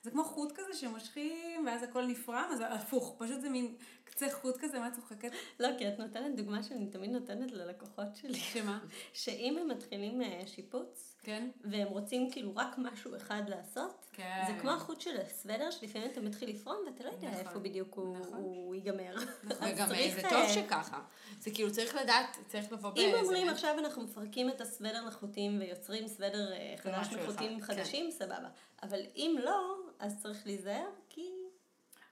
[0.02, 3.74] זה כמו חוט כזה שמושכים, ואז הכל נפרם, אז הפוך, פשוט זה מין
[4.16, 5.30] קצה חוט כזה, מה את צוחקת?
[5.60, 8.34] לא, כי את נותנת דוגמה שאני תמיד נותנת ללקוחות שלי.
[8.34, 8.78] שמה?
[9.12, 11.48] שאם הם מתחילים אה, שיפוץ, כן?
[11.64, 14.42] והם רוצים כאילו רק משהו אחד לעשות, כן.
[14.46, 17.46] זה כמו החוט של הסוודר, שלפעמים אתה מתחיל לפרום ואתה לא יודע נכון.
[17.46, 18.32] איפה בדיוק הוא נכון.
[18.32, 19.16] הוא ייגמר.
[19.16, 21.00] אז וגם צריך, זה אה, טוב שככה.
[21.40, 23.18] זה כאילו צריך לדעת, צריך לבוא אם באיזה...
[23.18, 28.48] אומרים עכשיו אנחנו מפרקים את הסוודר לחוטים ויוצרים סוודר אה, חדש מחוטים אחד, חדשים, סבבה.
[28.82, 30.86] אבל אם לא, אז צריך להיזהר.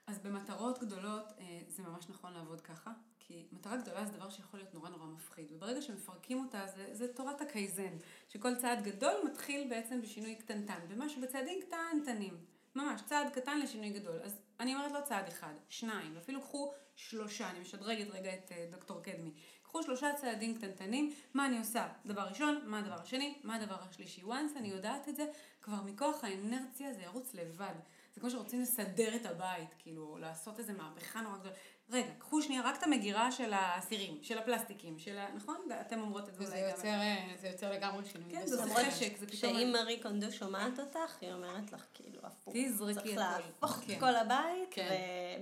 [0.07, 4.59] אז במטרות גדולות אה, זה ממש נכון לעבוד ככה, כי מטרה גדולה זה דבר שיכול
[4.59, 7.97] להיות נורא נורא מפחיד, וברגע שמפרקים אותה זה, זה תורת הקייזן,
[8.29, 12.37] שכל צעד גדול מתחיל בעצם בשינוי קטנטן, במשהו בצעדים קטנטנים,
[12.75, 14.19] ממש צעד קטן לשינוי גדול.
[14.23, 18.67] אז אני אומרת לא צעד אחד, שניים, ואפילו קחו שלושה, אני משדרגת רגע את אה,
[18.71, 19.31] דוקטור קדמי.
[19.63, 21.87] קחו שלושה צעדים קטנטנים, מה אני עושה?
[22.05, 24.21] דבר ראשון, מה הדבר השני, מה הדבר השלישי.
[24.21, 25.25] once אני יודעת את זה,
[25.61, 27.75] כבר מכוח האנרציה זה ירוץ לבד.
[28.15, 31.55] זה כמו שרוצים לסדר את הבית, כאילו, לעשות איזה מהפכה נורא גדולה.
[31.89, 35.27] רגע, קחו שנייה רק את המגירה של האסירים, של הפלסטיקים, של ה...
[35.35, 35.55] נכון?
[35.81, 36.69] אתם אומרות את זה וזה אולי גם.
[36.69, 36.97] יוצר,
[37.41, 38.31] זה יוצר לגמרי שינוי.
[38.31, 38.47] כן.
[38.47, 42.53] זה למרות חשק, זה פתאום- שאם מארי קונדו שומעת אותך, היא אומרת לך כאילו הפוך.
[42.57, 43.37] תזרקי צריך הכל.
[43.37, 43.99] להפוך את כן.
[43.99, 44.89] כל הבית, כן.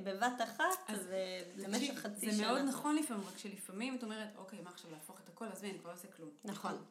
[0.03, 1.07] ובבת אחת, אז
[1.55, 2.47] ולמשך חצי זה שנה.
[2.51, 5.79] מאוד נכון לפעמים, רק שלפעמים את אומרת, אוקיי, מה עכשיו להפוך את הכל, עזבי, אני
[5.79, 6.29] כבר לא אעשה כלום.
[6.43, 6.83] נכון.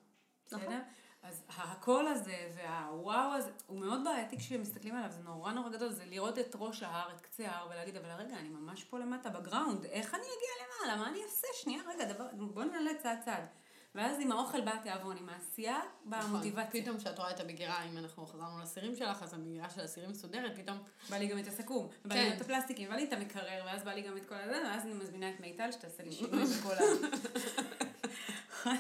[0.47, 0.79] בסדר?
[1.23, 1.31] נכון.
[1.31, 6.05] אז הקול הזה והוואו הזה, הוא מאוד בעייתי כשמסתכלים עליו, זה נורא נורא גדול, זה
[6.05, 9.38] לראות את ראש ההר, את קצה ההר, ולהגיד, אבל רגע, אני ממש פה למטה ב
[9.38, 11.47] ground, איך אני אגיע למעלה, מה אני אעשה?
[11.55, 13.47] שנייה, רגע, דבר, בוא נעלה צעד צעד.
[13.95, 16.31] ואז עם האוכל בא התיאבון, עם העשייה באה נכון.
[16.31, 16.83] המוטיבציה.
[16.83, 20.59] פתאום כשאת רואה את המגירה, אם אנחנו חזרנו לסירים שלך, אז המגירה של הסירים מסודרת,
[20.59, 20.79] פתאום...
[21.11, 22.31] בא לי גם את הסכו"ם, בא לי כן.
[22.31, 24.85] גם את הפלסטיקים, בא לי את המקרר, ואז בא לי גם את כל הזה, ואז
[24.85, 26.83] אני מזמינה את מיטל שתעשה לי שינוי בכל ה...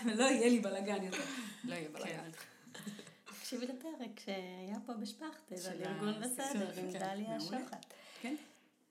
[0.04, 1.24] ולא יהיה לי בלאגן יותר.
[1.64, 2.30] לא יהיה בלאגן.
[3.24, 7.40] תקשיבי לפרק שהיה פה בשפכטל, על ארגון בסדר, עם כן, דליה.
[7.40, 7.86] שוחט.
[8.20, 8.36] כן?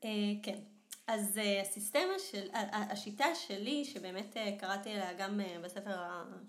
[0.04, 0.10] אה,
[0.44, 0.60] כן.
[1.08, 5.98] אז אה, הסיסטמה של, השיטה שלי, שבאמת אה, קראתי עליה גם בספר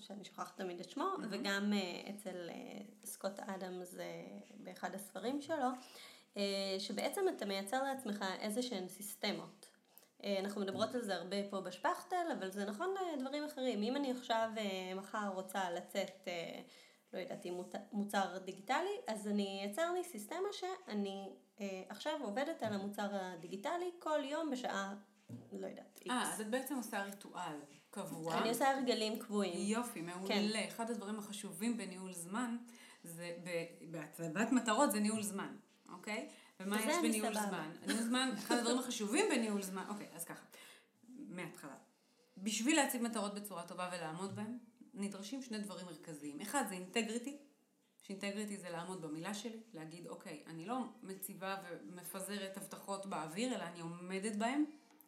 [0.01, 2.51] שאני שוכחת תמיד את שמו, וגם אה, אצל
[3.05, 3.95] סקוט אדמס
[4.55, 5.69] באחד הספרים שלו,
[6.79, 9.67] שבעצם אתה מייצר לעצמך איזה שהן סיסטמות.
[10.25, 13.83] אה, אנחנו מדברות על זה הרבה פה בשפכטל, אבל זה נכון לדברים אחרים.
[13.83, 16.61] אם אני עכשיו אה, מחר רוצה לצאת, אה,
[17.13, 17.55] לא יודעת, עם
[17.93, 21.29] מוצר דיגיטלי, אז אני אייצר לי סיסטמה שאני
[21.61, 24.95] אה, עכשיו עובדת על המוצר הדיגיטלי כל יום בשעה,
[25.53, 26.33] לא יודעת, אה, איקס.
[26.35, 27.61] אז את בעצם עושה ריטואל
[27.91, 28.39] קבוע.
[28.39, 29.59] אני עושה הרגלים קבועים.
[29.59, 30.29] יופי, מעולה.
[30.29, 30.69] כן.
[30.69, 32.57] אחד הדברים החשובים בניהול זמן,
[33.05, 33.37] זה
[33.91, 35.57] בהצבת מטרות זה ניהול זמן,
[35.93, 36.29] אוקיי?
[36.67, 37.49] ומה יש בניהול סבבה.
[37.49, 37.71] זמן?
[37.87, 40.45] ניהול זמן, אחד הדברים החשובים בניהול זמן, אוקיי, אז ככה,
[41.09, 41.75] מההתחלה.
[42.39, 44.59] בשביל להציב מטרות בצורה טובה ולעמוד בהן,
[44.95, 46.41] נדרשים שני דברים מרכזיים.
[46.41, 47.37] אחד זה אינטגריטי,
[48.03, 53.81] שאינטגריטי זה לעמוד במילה שלי, להגיד, אוקיי, אני לא מציבה ומפזרת הבטחות באוויר, אלא אני
[53.81, 54.65] עומדת בהן.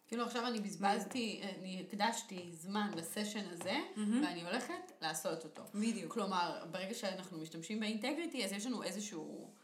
[0.09, 5.63] כאילו עכשיו אני בזבזתי, אני הקדשתי זמן לסשן הזה, ואני הולכת לעשות אותו.
[5.75, 6.13] בדיוק.
[6.13, 9.55] כלומר, ברגע שאנחנו משתמשים באינטגריטי, אז יש לנו איזשהו,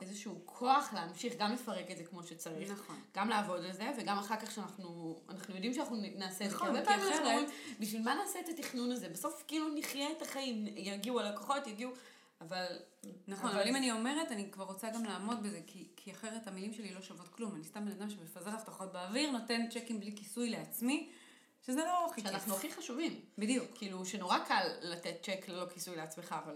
[0.00, 2.70] איזשהו כוח להמשיך גם לפרק את זה כמו שצריך.
[2.70, 3.00] נכון.
[3.16, 6.56] גם לעבוד על זה, וגם אחר כך שאנחנו, אנחנו יודעים שאנחנו נעשה את זה.
[6.56, 7.48] נכון, כי הרבה פעמים אנחנו אומרים,
[7.80, 9.08] בשביל מה נעשה את התכנון הזה?
[9.08, 11.92] בסוף כאילו נחיה את החיים, יגיעו הלקוחות, יגיעו,
[12.40, 12.66] אבל...
[13.28, 16.72] נכון, אבל אם אני אומרת, אני כבר רוצה גם לעמוד בזה, כי, כי אחרת המילים
[16.72, 17.54] שלי לא שוות כלום.
[17.54, 21.10] אני סתם בן אדם שמפזר הבטחות באוויר, נותן צ'קים בלי כיסוי לעצמי,
[21.66, 22.30] שזה לא הכי כיף.
[22.30, 23.20] שאנחנו הכי חשובים.
[23.38, 23.66] בדיוק.
[23.74, 26.54] כאילו, שנורא קל לתת צ'ק ללא כיסוי לעצמך, אבל,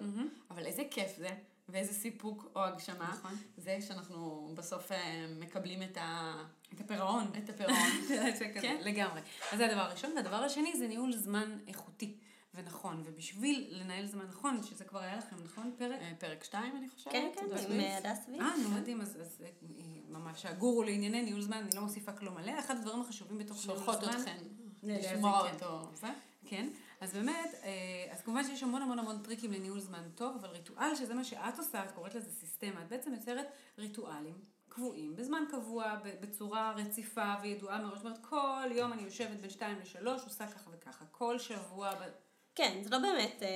[0.51, 1.29] אבל איזה כיף זה,
[1.73, 3.37] ואיזה סיפוק או הגשמה, נכון.
[3.57, 6.35] זה שאנחנו בסוף אה, מקבלים את, ה...
[6.75, 7.25] את הפירעון.
[7.45, 7.77] את הפירעון.
[8.61, 8.77] כן.
[8.85, 9.21] לגמרי.
[9.53, 10.11] אז זה הדבר הראשון.
[10.17, 12.17] והדבר השני זה ניהול זמן איכותי
[12.55, 13.03] ונכון.
[13.05, 15.73] ובשביל לנהל זמן נכון, שזה כבר היה לכם, נכון?
[15.79, 15.99] פרק?
[16.01, 17.13] אה, פרק 2, אני חושבת.
[17.13, 17.81] כן, כן, עם.
[17.81, 18.41] אה, הדס ויס.
[18.41, 22.37] אה, נו מדהים, אז, אז היא ממש הגורו לענייני ניהול זמן, אני לא מוסיפה כלום
[22.37, 22.59] עליה.
[22.59, 23.87] אחד הדברים החשובים בתוך ניהול זמן.
[23.95, 24.39] שולחות אתכן
[24.83, 25.55] זה- לשמוע זה כן.
[25.67, 25.89] אותו.
[25.95, 26.07] זה?
[26.47, 26.69] כן,
[27.01, 27.71] אז באמת, אה,
[28.13, 31.59] אז כמובן שיש המון המון המון טריקים לניהול זמן טוב, אבל ריטואל, שזה מה שאת
[31.59, 33.47] עושה, את קוראת לזה סיסטמה, את בעצם יוצרת
[33.79, 34.39] ריטואלים
[34.69, 39.79] קבועים, בזמן קבוע, בצורה רציפה וידועה מראש, זאת אומרת, כל יום אני יושבת בין שתיים
[39.81, 42.11] לשלוש, עושה ככה וככה, כל שבוע, ב-
[42.55, 43.49] כן, זה לא באמת אה,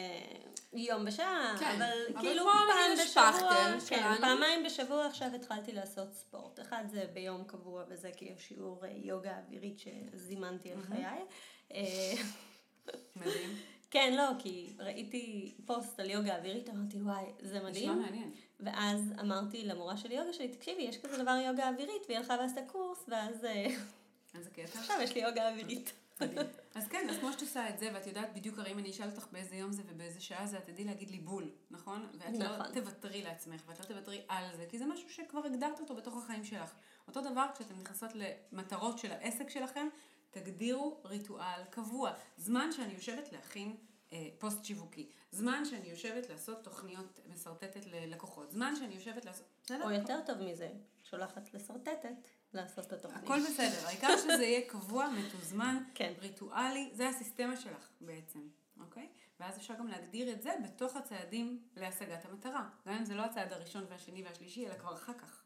[0.72, 3.50] יום בשעה, כן, אבל אבל כאילו פעם בשבוע,
[3.88, 4.20] כן, שלנו.
[4.20, 6.60] פעמיים בשבוע עכשיו התחלתי לעשות ספורט.
[6.60, 11.24] אחד זה ביום קבוע וזה יש שיעור אה, יוגה אווירית שזימנתי על חיי.
[12.88, 13.50] אה, מדהים.
[13.90, 18.02] כן, לא, כי ראיתי פוסט על יוגה אווירית, אמרתי, וואי, זה נשמע מדהים.
[18.02, 18.30] מעניין.
[18.60, 22.60] ואז אמרתי למורה של יוגה שלי, תקשיבי, יש כזה דבר יוגה אווירית, והיא הלכה ועשתה
[22.66, 23.66] קורס, ואז אה,
[24.34, 24.78] איזה קטע.
[24.78, 25.92] עכשיו יש לי יוגה אווירית.
[26.74, 29.08] אז כן, אז כמו שאת עושה את זה, ואת יודעת בדיוק, הרי אם אני אשאל
[29.08, 32.06] אותך באיזה יום זה ובאיזה שעה זה, את תדעי להגיד לי בול, נכון?
[32.18, 32.72] ואת לא נכון.
[32.72, 36.44] תוותרי לעצמך, ואת לא תוותרי על זה, כי זה משהו שכבר הגדרת אותו בתוך החיים
[36.44, 36.72] שלך.
[37.08, 39.88] אותו דבר כשאתן נכנסות למטרות של העסק שלכם,
[40.34, 42.12] תגדירו ריטואל קבוע.
[42.36, 43.76] זמן שאני יושבת להכין
[44.12, 49.46] אה, פוסט שיווקי, זמן שאני יושבת לעשות תוכניות משרטטת ללקוחות, זמן שאני יושבת לעשות...
[49.64, 49.84] בסדר?
[49.84, 50.70] או יותר טוב מזה,
[51.02, 53.24] שולחת לשרטטת לעשות את התוכנית.
[53.24, 56.12] הכל בסדר, העיקר שזה יהיה קבוע, מתוזמן, כן.
[56.18, 58.40] ריטואלי, זה הסיסטמה שלך בעצם,
[58.80, 59.08] אוקיי?
[59.40, 62.68] ואז אפשר גם להגדיר את זה בתוך הצעדים להשגת המטרה.
[62.86, 65.42] גם אם זה לא הצעד הראשון והשני והשלישי, אלא כבר אחר כך.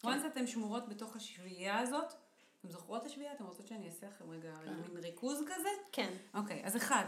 [0.00, 0.08] כן.
[0.08, 2.14] once אתם שמורות בתוך השביעייה הזאת,
[2.62, 3.34] אתם זוכרות את השביעייה?
[3.34, 5.68] אתם רוצות שאני אעשה לכם רגע מין ריכוז כזה?
[5.92, 6.14] כן.
[6.34, 7.04] אוקיי, אז אחד,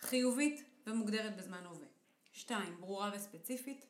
[0.00, 1.86] חיובית ומוגדרת בזמן הווה.
[2.32, 3.86] שתיים, ברורה וספציפית.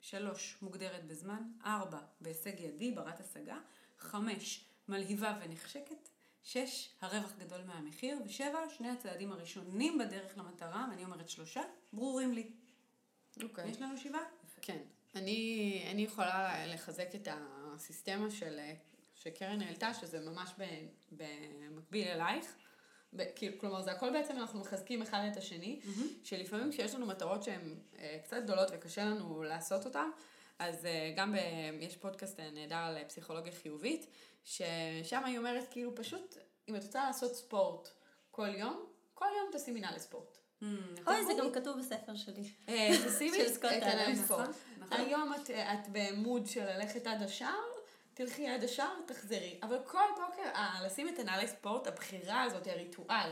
[0.00, 1.42] שלוש, מוגדרת בזמן.
[1.64, 3.58] ארבע, בהישג ידי, ברת השגה.
[3.98, 6.08] חמש, מלהיבה ונחשקת.
[6.42, 8.18] שש, הרווח גדול מהמחיר.
[8.24, 12.52] ושבע, שני הצעדים הראשונים בדרך למטרה, ואני אומרת שלושה, ברורים לי.
[13.42, 13.70] אוקיי.
[13.70, 14.24] יש לנו שבעה?
[14.62, 14.82] כן.
[15.14, 18.60] אני, אני יכולה לחזק את הסיסטמה של,
[19.22, 20.64] שקרן העלתה, שזה ממש ב,
[21.12, 22.56] במקביל אלייך.
[23.36, 25.80] כאילו, כלומר, זה הכל בעצם, אנחנו מחזקים אחד את השני,
[26.24, 30.10] שלפעמים כשיש לנו מטרות שהן אה, קצת גדולות וקשה לנו לעשות אותן,
[30.58, 31.36] אז אה, גם ב,
[31.80, 34.06] יש פודקאסט אה, נהדר על פסיכולוגיה חיובית,
[34.44, 36.36] ששם היא אומרת, כאילו, פשוט,
[36.68, 37.88] אם את רוצה לעשות ספורט
[38.30, 40.38] כל יום, כל יום תשימי נעלי ספורט.
[41.06, 42.50] אוי, זה גם כתוב בספר שלי.
[43.08, 44.48] תשימי את אדמס, ספורט.
[44.78, 45.00] נכון?
[45.00, 47.69] היום את, את במוד של ללכת עד השער,
[48.20, 49.58] תלכי עד השער, תחזרי.
[49.62, 53.30] אבל כל בוקר, אה, לשים את הנעלי ספורט, הבחירה הזאת, הריטואל,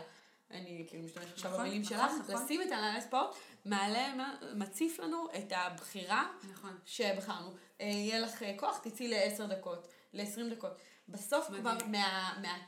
[0.50, 2.44] אני כאילו משתמשת עכשיו נכון, במילים נכון, שלך, נכון.
[2.44, 4.12] לשים את הנעלי ספורט, מעלה,
[4.54, 6.78] מציף לנו את הבחירה נכון.
[6.84, 7.50] שבחרנו.
[7.80, 10.72] אה, יהיה לך אה, כוח, תצאי לעשר דקות, לעשרים דקות.
[11.08, 11.46] בסוף.
[11.46, 12.34] כבר מה...
[12.40, 12.58] מה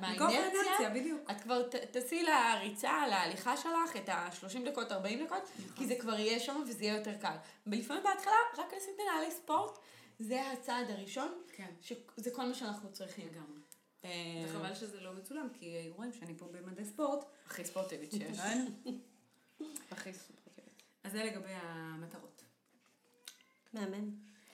[0.00, 0.90] מהאינרציה.
[1.30, 5.42] את כבר תעשי לריצה, להליכה שלך, את ה-30 דקות, 40 דקות,
[5.76, 7.36] כי זה כבר יהיה שם וזה יהיה יותר קל.
[7.66, 9.78] ולפעמים בהתחלה, רק לשים את הנעלי ספורט,
[10.18, 11.70] זה הצעד הראשון, כן.
[11.80, 13.28] שזה כל מה שאנחנו צריכים.
[13.28, 13.60] לגמרי.
[14.04, 17.24] אה, וחבל שזה לא מצולם, כי רואים שאני פה במדי ספורט.
[17.46, 18.38] הכי ספורטיבית שיש.
[18.38, 18.74] נכון?
[19.90, 20.82] הכי ספורטיבית.
[21.04, 22.42] אז זה לגבי המטרות.
[23.72, 24.10] מהמם.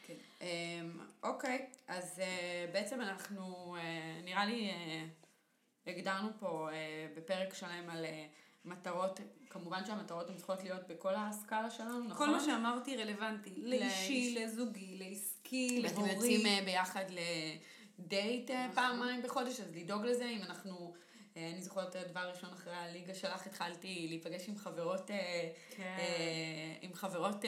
[0.06, 0.14] כן.
[0.40, 5.06] אמ, אוקיי, אז אה, בעצם אנחנו, אה, נראה לי, אה,
[5.86, 8.26] הגדרנו פה אה, בפרק שלם על אה,
[8.64, 12.26] מטרות, כמובן שהמטרות הן צריכות להיות בכל הסקאלה שלנו, נכון?
[12.26, 14.36] כל מה שאמרתי רלוונטי, לאישי, לאיש.
[14.36, 16.58] לזוגי, לעסקי, אם אתם יוצאים להורי.
[16.58, 17.04] אה, ביחד
[17.98, 18.74] לדייט אה, נכון.
[18.74, 20.24] פעמיים בחודש, אז לדאוג לזה.
[20.24, 20.94] אם אנחנו,
[21.36, 25.10] אה, אני זוכרת אה, דבר ראשון אחרי הליגה שלך, התחלתי להיפגש עם חברות,
[25.76, 25.96] כן.
[26.82, 27.44] עם חברות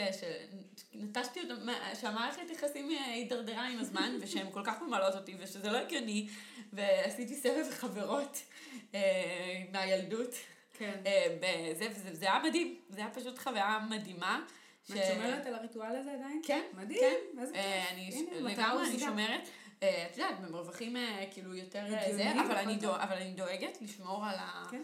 [0.92, 1.66] שנטשתי אותן,
[2.00, 6.28] שהמערכת יחסים הידרדרה עם הזמן, ושהן כל כך ממלאות אותי, ושזה לא הגיוני,
[6.72, 8.38] ועשיתי סבב חברות
[9.72, 10.34] מהילדות.
[10.78, 11.00] כן.
[11.40, 14.40] בזה, וזה זה היה מדהים, זה היה פשוט חוויה מדהימה.
[14.90, 16.42] ואת שומרת על הריטואל הזה עדיין?
[16.44, 17.40] כן, מדהים, כן.
[17.40, 18.28] איזה אה, כיף.
[18.32, 18.98] אני לגמרי, אני.
[18.98, 19.48] שומרת.
[19.82, 22.32] אה, את יודעת, במרווחים אה, כאילו יותר זה,
[23.02, 24.66] אבל אני דואגת לשמור על ה...
[24.70, 24.82] כן.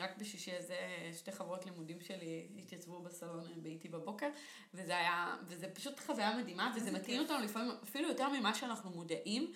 [0.00, 0.76] רק בשישי הזה
[1.12, 4.28] שתי חברות לימודים שלי התייצבו בסלון באיתי בבוקר,
[4.74, 7.20] וזה היה, וזה פשוט חוויה מדהימה, וזה כיף.
[7.20, 9.52] אותנו לפעמים אפילו יותר ממה שאנחנו מודעים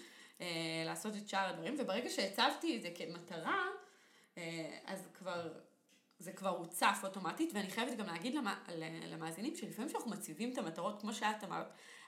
[0.87, 3.67] לעשות את שאר הדברים, וברגע שהצבתי את זה כמטרה,
[4.87, 5.49] אז כבר,
[6.23, 8.47] זה כבר הוצף אוטומטית, ואני חייבת גם להגיד למ,
[9.07, 11.67] למאזינים שלפעמים כשאנחנו מציבים את המטרות, כמו שאת אמרת,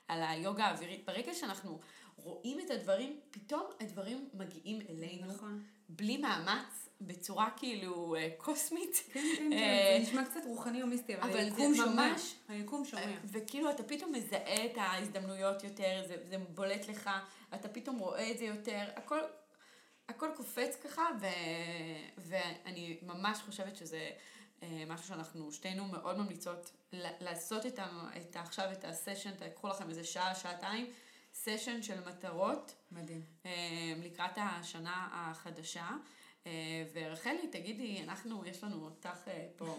[0.09, 1.81] על היוגה האווירית, ברגע שאנחנו
[2.17, 5.63] רואים את הדברים, פתאום הדברים מגיעים אלינו, נכון.
[5.89, 9.03] בלי מאמץ, בצורה כאילו אה, קוסמית.
[9.13, 12.15] כן, כן, אה, כן, זה נשמע קצת רוחני או מיסטי, אבל היקום שומע.
[12.49, 13.03] היקום שומע.
[13.25, 17.11] וכאילו אתה פתאום מזהה את ההזדמנויות יותר, זה, זה בולט לך,
[17.55, 19.21] אתה פתאום רואה את זה יותר, הכל,
[20.09, 21.27] הכל קופץ ככה, ו,
[22.17, 24.11] ואני ממש חושבת שזה
[24.63, 27.87] אה, משהו שאנחנו שתינו מאוד ממליצות לעשות את, ה,
[28.17, 30.87] את ה, עכשיו את הסשן, תקחו לכם איזה שעה, שעתיים,
[31.35, 32.75] סשן של מטרות.
[32.93, 33.23] מדהים.
[33.47, 33.51] אה,
[34.03, 35.89] לקראת השנה החדשה.
[36.47, 36.53] אה,
[36.93, 39.77] ורחלי, תגידי, אנחנו, יש לנו אותך פה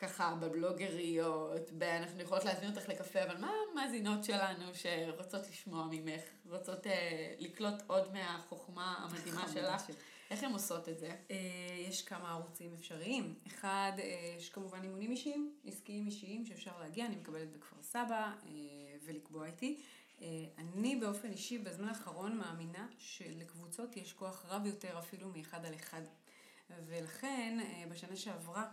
[0.00, 6.22] ככה בבלוגריות, ב- אנחנו יכולות להזמין אותך לקפה, אבל מה המאזינות שלנו שרוצות לשמוע ממך,
[6.50, 9.86] רוצות אה, לקלוט עוד מהחוכמה המדהימה שלך?
[9.86, 9.96] שלי.
[10.30, 11.10] איך הן עושות את זה?
[11.30, 11.36] אה,
[11.88, 13.34] יש כמה ערוצים אפשריים.
[13.46, 18.50] אחד, אה, יש כמובן אימונים אישיים, עסקיים אישיים שאפשר להגיע, אני מקבלת בכפר סבא אה,
[19.04, 19.80] ולקבוע איתי.
[20.22, 20.26] אה,
[20.58, 26.02] אני באופן אישי בזמן האחרון מאמינה שלקבוצות יש כוח רב יותר אפילו מאחד על אחד.
[26.86, 28.64] ולכן אה, בשנה שעברה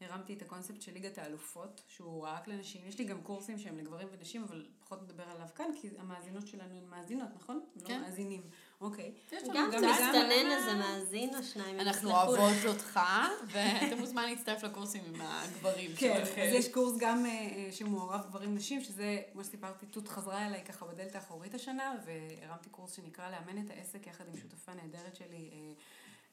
[0.00, 2.80] הרמתי את הקונספט של ליגת האלופות, שהוא רק לנשים.
[2.86, 6.74] יש לי גם קורסים שהם לגברים ונשים, אבל פחות נדבר עליו כאן, כי המאזינות שלנו
[6.74, 7.60] הן מאזינות, נכון?
[7.84, 8.00] כן.
[8.00, 8.42] לא מאזינים.
[8.80, 9.12] אוקיי.
[9.32, 9.84] יש לנו גם.
[9.84, 11.80] מסתנן איזה מאזין או שניים.
[11.80, 12.10] אנחנו.
[12.10, 13.00] אוהבות אותך,
[13.52, 16.22] ואתה מוזמן להצטרף לקורסים עם הגברים כן.
[16.22, 20.64] אז יש קורס גם אה, אה, שמעורב גברים נשים, שזה, כמו שסיפרתי, תות חזרה אליי
[20.64, 25.50] ככה בדלת האחורית השנה, והרמתי קורס שנקרא לאמן את העסק יחד עם שותפה נהדרת שלי,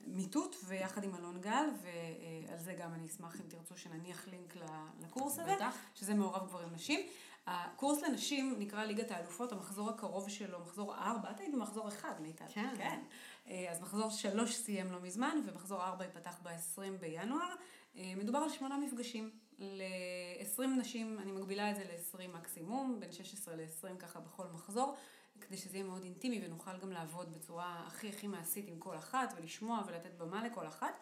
[0.08, 4.56] מתות, ויחד עם אלון גל, ועל זה גם אני אשמח אם תרצו שנניח לינק
[5.02, 5.76] לקורס הזה, בטח.
[5.96, 7.00] שזה מעורב גברים נשים.
[7.48, 12.46] הקורס לנשים נקרא ליגת האלופות, המחזור הקרוב שלו, מחזור ארבע, את היית במחזור אחד, מיטל.
[12.54, 12.74] כן.
[12.78, 13.00] כן.
[13.48, 17.56] אה, אז מחזור שלוש סיים לא מזמן, ומחזור ארבע ייפתח ב-20 בינואר.
[17.98, 19.30] אה, מדובר על שמונה מפגשים.
[19.60, 24.96] ל-20 נשים, אני מגבילה את זה ל-20 מקסימום, בין 16 ל-20 ככה בכל מחזור,
[25.44, 29.34] כדי שזה יהיה מאוד אינטימי ונוכל גם לעבוד בצורה הכי הכי מעשית עם כל אחת,
[29.38, 31.00] ולשמוע ולתת במה לכל אחת.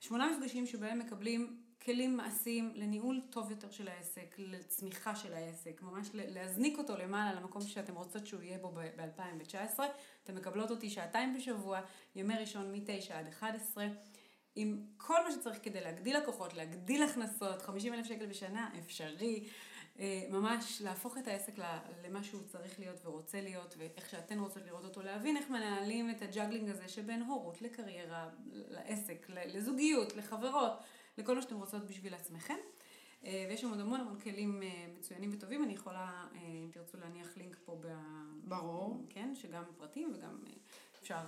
[0.00, 6.08] שמונה מפגשים שבהם מקבלים כלים מעשיים לניהול טוב יותר של העסק, לצמיחה של העסק, ממש
[6.12, 9.80] להזניק אותו למעלה למקום שאתם רוצות שהוא יהיה בו ב-2019.
[10.24, 11.80] אתן מקבלות אותי שעתיים בשבוע,
[12.16, 13.86] ימי ראשון מ-9 עד 11.
[14.54, 19.48] עם כל מה שצריך כדי להגדיל לקוחות, להגדיל הכנסות, 50 אלף שקל בשנה, אפשרי.
[20.00, 21.52] אה, ממש להפוך את העסק
[22.04, 26.22] למה שהוא צריך להיות ורוצה להיות, ואיך שאתן רוצות לראות אותו, להבין איך מנהלים את
[26.22, 30.72] ה juggling הזה שבין הורות לקריירה, לעסק, לזוגיות, לחברות,
[31.18, 32.56] לכל מה שאתם רוצות בשביל עצמכם.
[33.24, 37.36] אה, ויש שם עוד המון המון כלים אה, מצוינים וטובים, אני יכולה, אם תרצו להניח
[37.36, 37.86] לינק פה ב...
[38.44, 39.06] ברור.
[39.08, 40.44] כן, שגם פרטים וגם
[41.02, 41.20] אפשר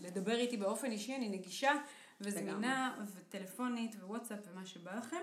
[0.00, 1.72] לדבר איתי באופן אישי, אני נגישה
[2.20, 5.22] וזמינה וטלפונית ווואטסאפ ומה שבא לכם.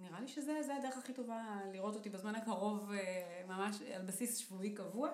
[0.00, 4.02] אה, נראה לי שזה זה הדרך הכי טובה לראות אותי בזמן הקרוב אה, ממש על
[4.02, 5.10] בסיס שבועי קבוע.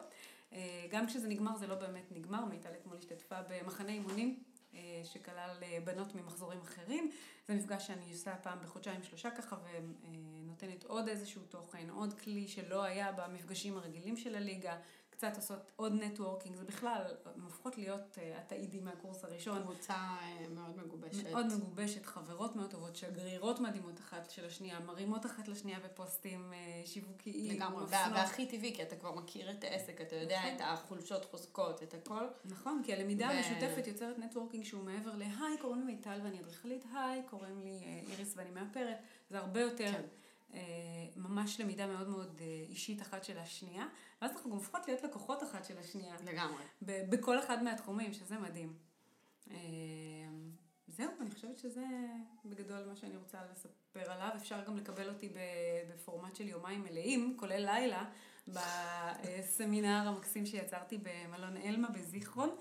[0.53, 4.43] אה, גם כשזה נגמר זה לא באמת נגמר, מיטל אתמול השתתפה במחנה אימונים
[4.75, 5.51] אה, שכלל
[5.85, 7.11] בנות ממחזורים אחרים.
[7.49, 12.83] זה מפגש שאני עושה פעם בחודשיים שלושה ככה ונותנת עוד איזשהו תוכן, עוד כלי שלא
[12.83, 14.77] היה במפגשים הרגילים של הליגה,
[15.17, 17.03] קצת עושות עוד networking, זה בכלל,
[17.35, 19.63] הן הופכות להיות אה, התאידים מהקורס הראשון.
[19.63, 21.27] קבוצה אה, מאוד מגובשת.
[21.31, 26.83] מאוד מגובשת, חברות מאוד טובות, שגרירות מדהימות אחת של השנייה, מרימות אחת לשנייה בפוסטים אה,
[26.87, 27.57] שיווקיים.
[27.57, 30.57] לגמרי, והכי טבעי, כי אתה כבר מכיר את העסק, אתה יודע נכון.
[30.57, 32.27] את החולשות, חוזקות, את הכל.
[32.45, 36.85] נכון, כי הלמידה ו- המשותפת יוצרת networking שהוא מעבר ל"היי, קוראים לי מיטל ואני אדריכלית",
[36.95, 38.97] "היי, קוראים לי איריס ואני מאפרת",
[39.31, 40.03] זה הרבה יותר כן.
[40.55, 40.61] אה,
[41.17, 43.87] ממש למידה מאוד מאוד אה, אישית אחת של השנייה,
[44.23, 46.63] ואז אנחנו גם הופכות להיות לקוחות אחת של השנייה, לגמרי.
[46.83, 48.73] ב- בכל אחד מהתחומים, שזה מדהים.
[49.51, 49.57] אה,
[50.89, 51.85] זהו, אני חושבת שזה
[52.45, 54.31] בגדול מה שאני רוצה לספר עליו.
[54.37, 55.33] אפשר גם לקבל אותי
[55.91, 58.05] בפורמט של יומיים מלאים, כולל לילה,
[58.49, 62.57] בסמינר המקסים שיצרתי במלון אלמה בזיכרון.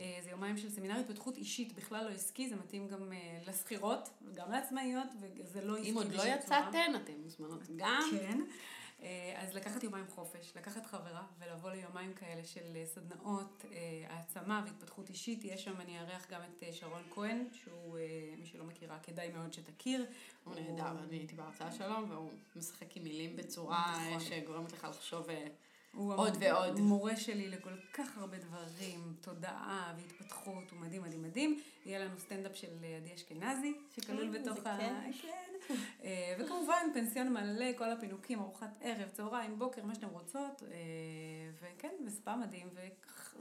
[0.00, 4.10] אה, זה יומיים של סמינר התפתחות אישית, בכלל לא עסקי, זה מתאים גם אה, לשכירות
[4.24, 5.90] וגם לעצמאיות, וזה לא עסקי.
[5.90, 6.22] אם עוד לא.
[6.22, 8.02] יצאתם, אתם מוזמנות גם.
[8.10, 8.40] כן.
[9.02, 13.64] אה, אז לקחת יומיים חופש, לקחת חברה ולבוא ליומיים כאלה של סדנאות,
[14.08, 15.44] העצמה והתפתחות אישית.
[15.44, 17.98] יש שם, אני אארח גם את שרון כהן, שהוא,
[18.38, 20.06] מי שלא מכירה, כדאי מאוד שתכיר.
[20.44, 24.20] הוא נהדר, אני הייתי בהרצאה שלו, והוא משחק עם מילים בצורה נכון.
[24.20, 25.26] שגורמת לך לחשוב
[25.94, 26.80] הוא עוד המ- ועוד.
[26.80, 31.60] מורה שלי לכל כך הרבה דברים, תודעה והתפתחות, הוא מדהים מדהים מדהים.
[31.86, 34.78] יהיה לנו סטנדאפ של אה, עדי אשכנזי, שכלול אה, בתוך ה...
[35.22, 35.34] כן.
[36.04, 40.62] אה, וכמובן פנסיון מלא, כל הפינוקים, ארוחת ערב, צהריים, בוקר, מה שאתם רוצות.
[41.60, 42.68] וכן, וספה מדהים,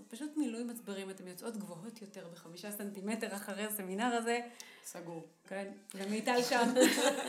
[0.07, 4.39] ופשוט מילוי מצברים, אתם יוצאות גבוהות יותר בחמישה סנטימטר אחרי הסמינר הזה.
[4.85, 5.27] סגור.
[5.47, 6.73] כן, ומיטל שם.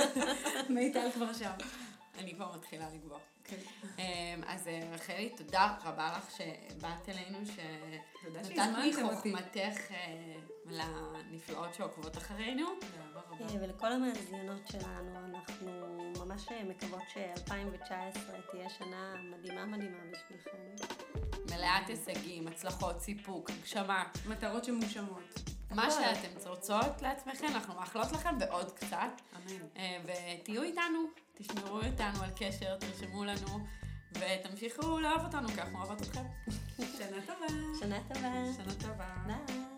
[0.74, 1.50] מיטל כבר שם.
[2.20, 3.18] אני כבר מתחילה לגבוה.
[3.44, 3.56] כן.
[3.98, 8.52] אמ, אז אה, רחלי, תודה רבה לך שבאת אלינו, שנתת.
[9.02, 10.34] מחוכמתך אה,
[10.66, 12.66] לנפלאות שעוקבות אחרינו.
[12.66, 15.70] אה, ולכל המאזינות שלנו, אנחנו
[16.18, 20.86] ממש מקוות ש-2019 תהיה שנה מדהימה מדהימה בשבילכם.
[21.50, 24.04] מלאת הישגים, הצלחות, סיפוק, הגשמה.
[24.28, 25.40] מטרות שמושמות.
[25.70, 25.90] מה.
[25.90, 29.20] שאתם רוצות לעצמכם, אנחנו מאחלות לכם ועוד קצת.
[29.36, 29.66] אמן.
[30.04, 30.98] ותהיו איתנו,
[31.40, 33.66] תשמרו איתנו על קשר, תרשמו לנו,
[34.12, 36.24] ותמשיכו לאהוב אותנו, כי אנחנו אוהבות אתכם.
[36.98, 37.46] שנה טובה.
[37.80, 38.30] שנה טובה.
[38.56, 39.14] שנה טובה.
[39.26, 39.69] ביי.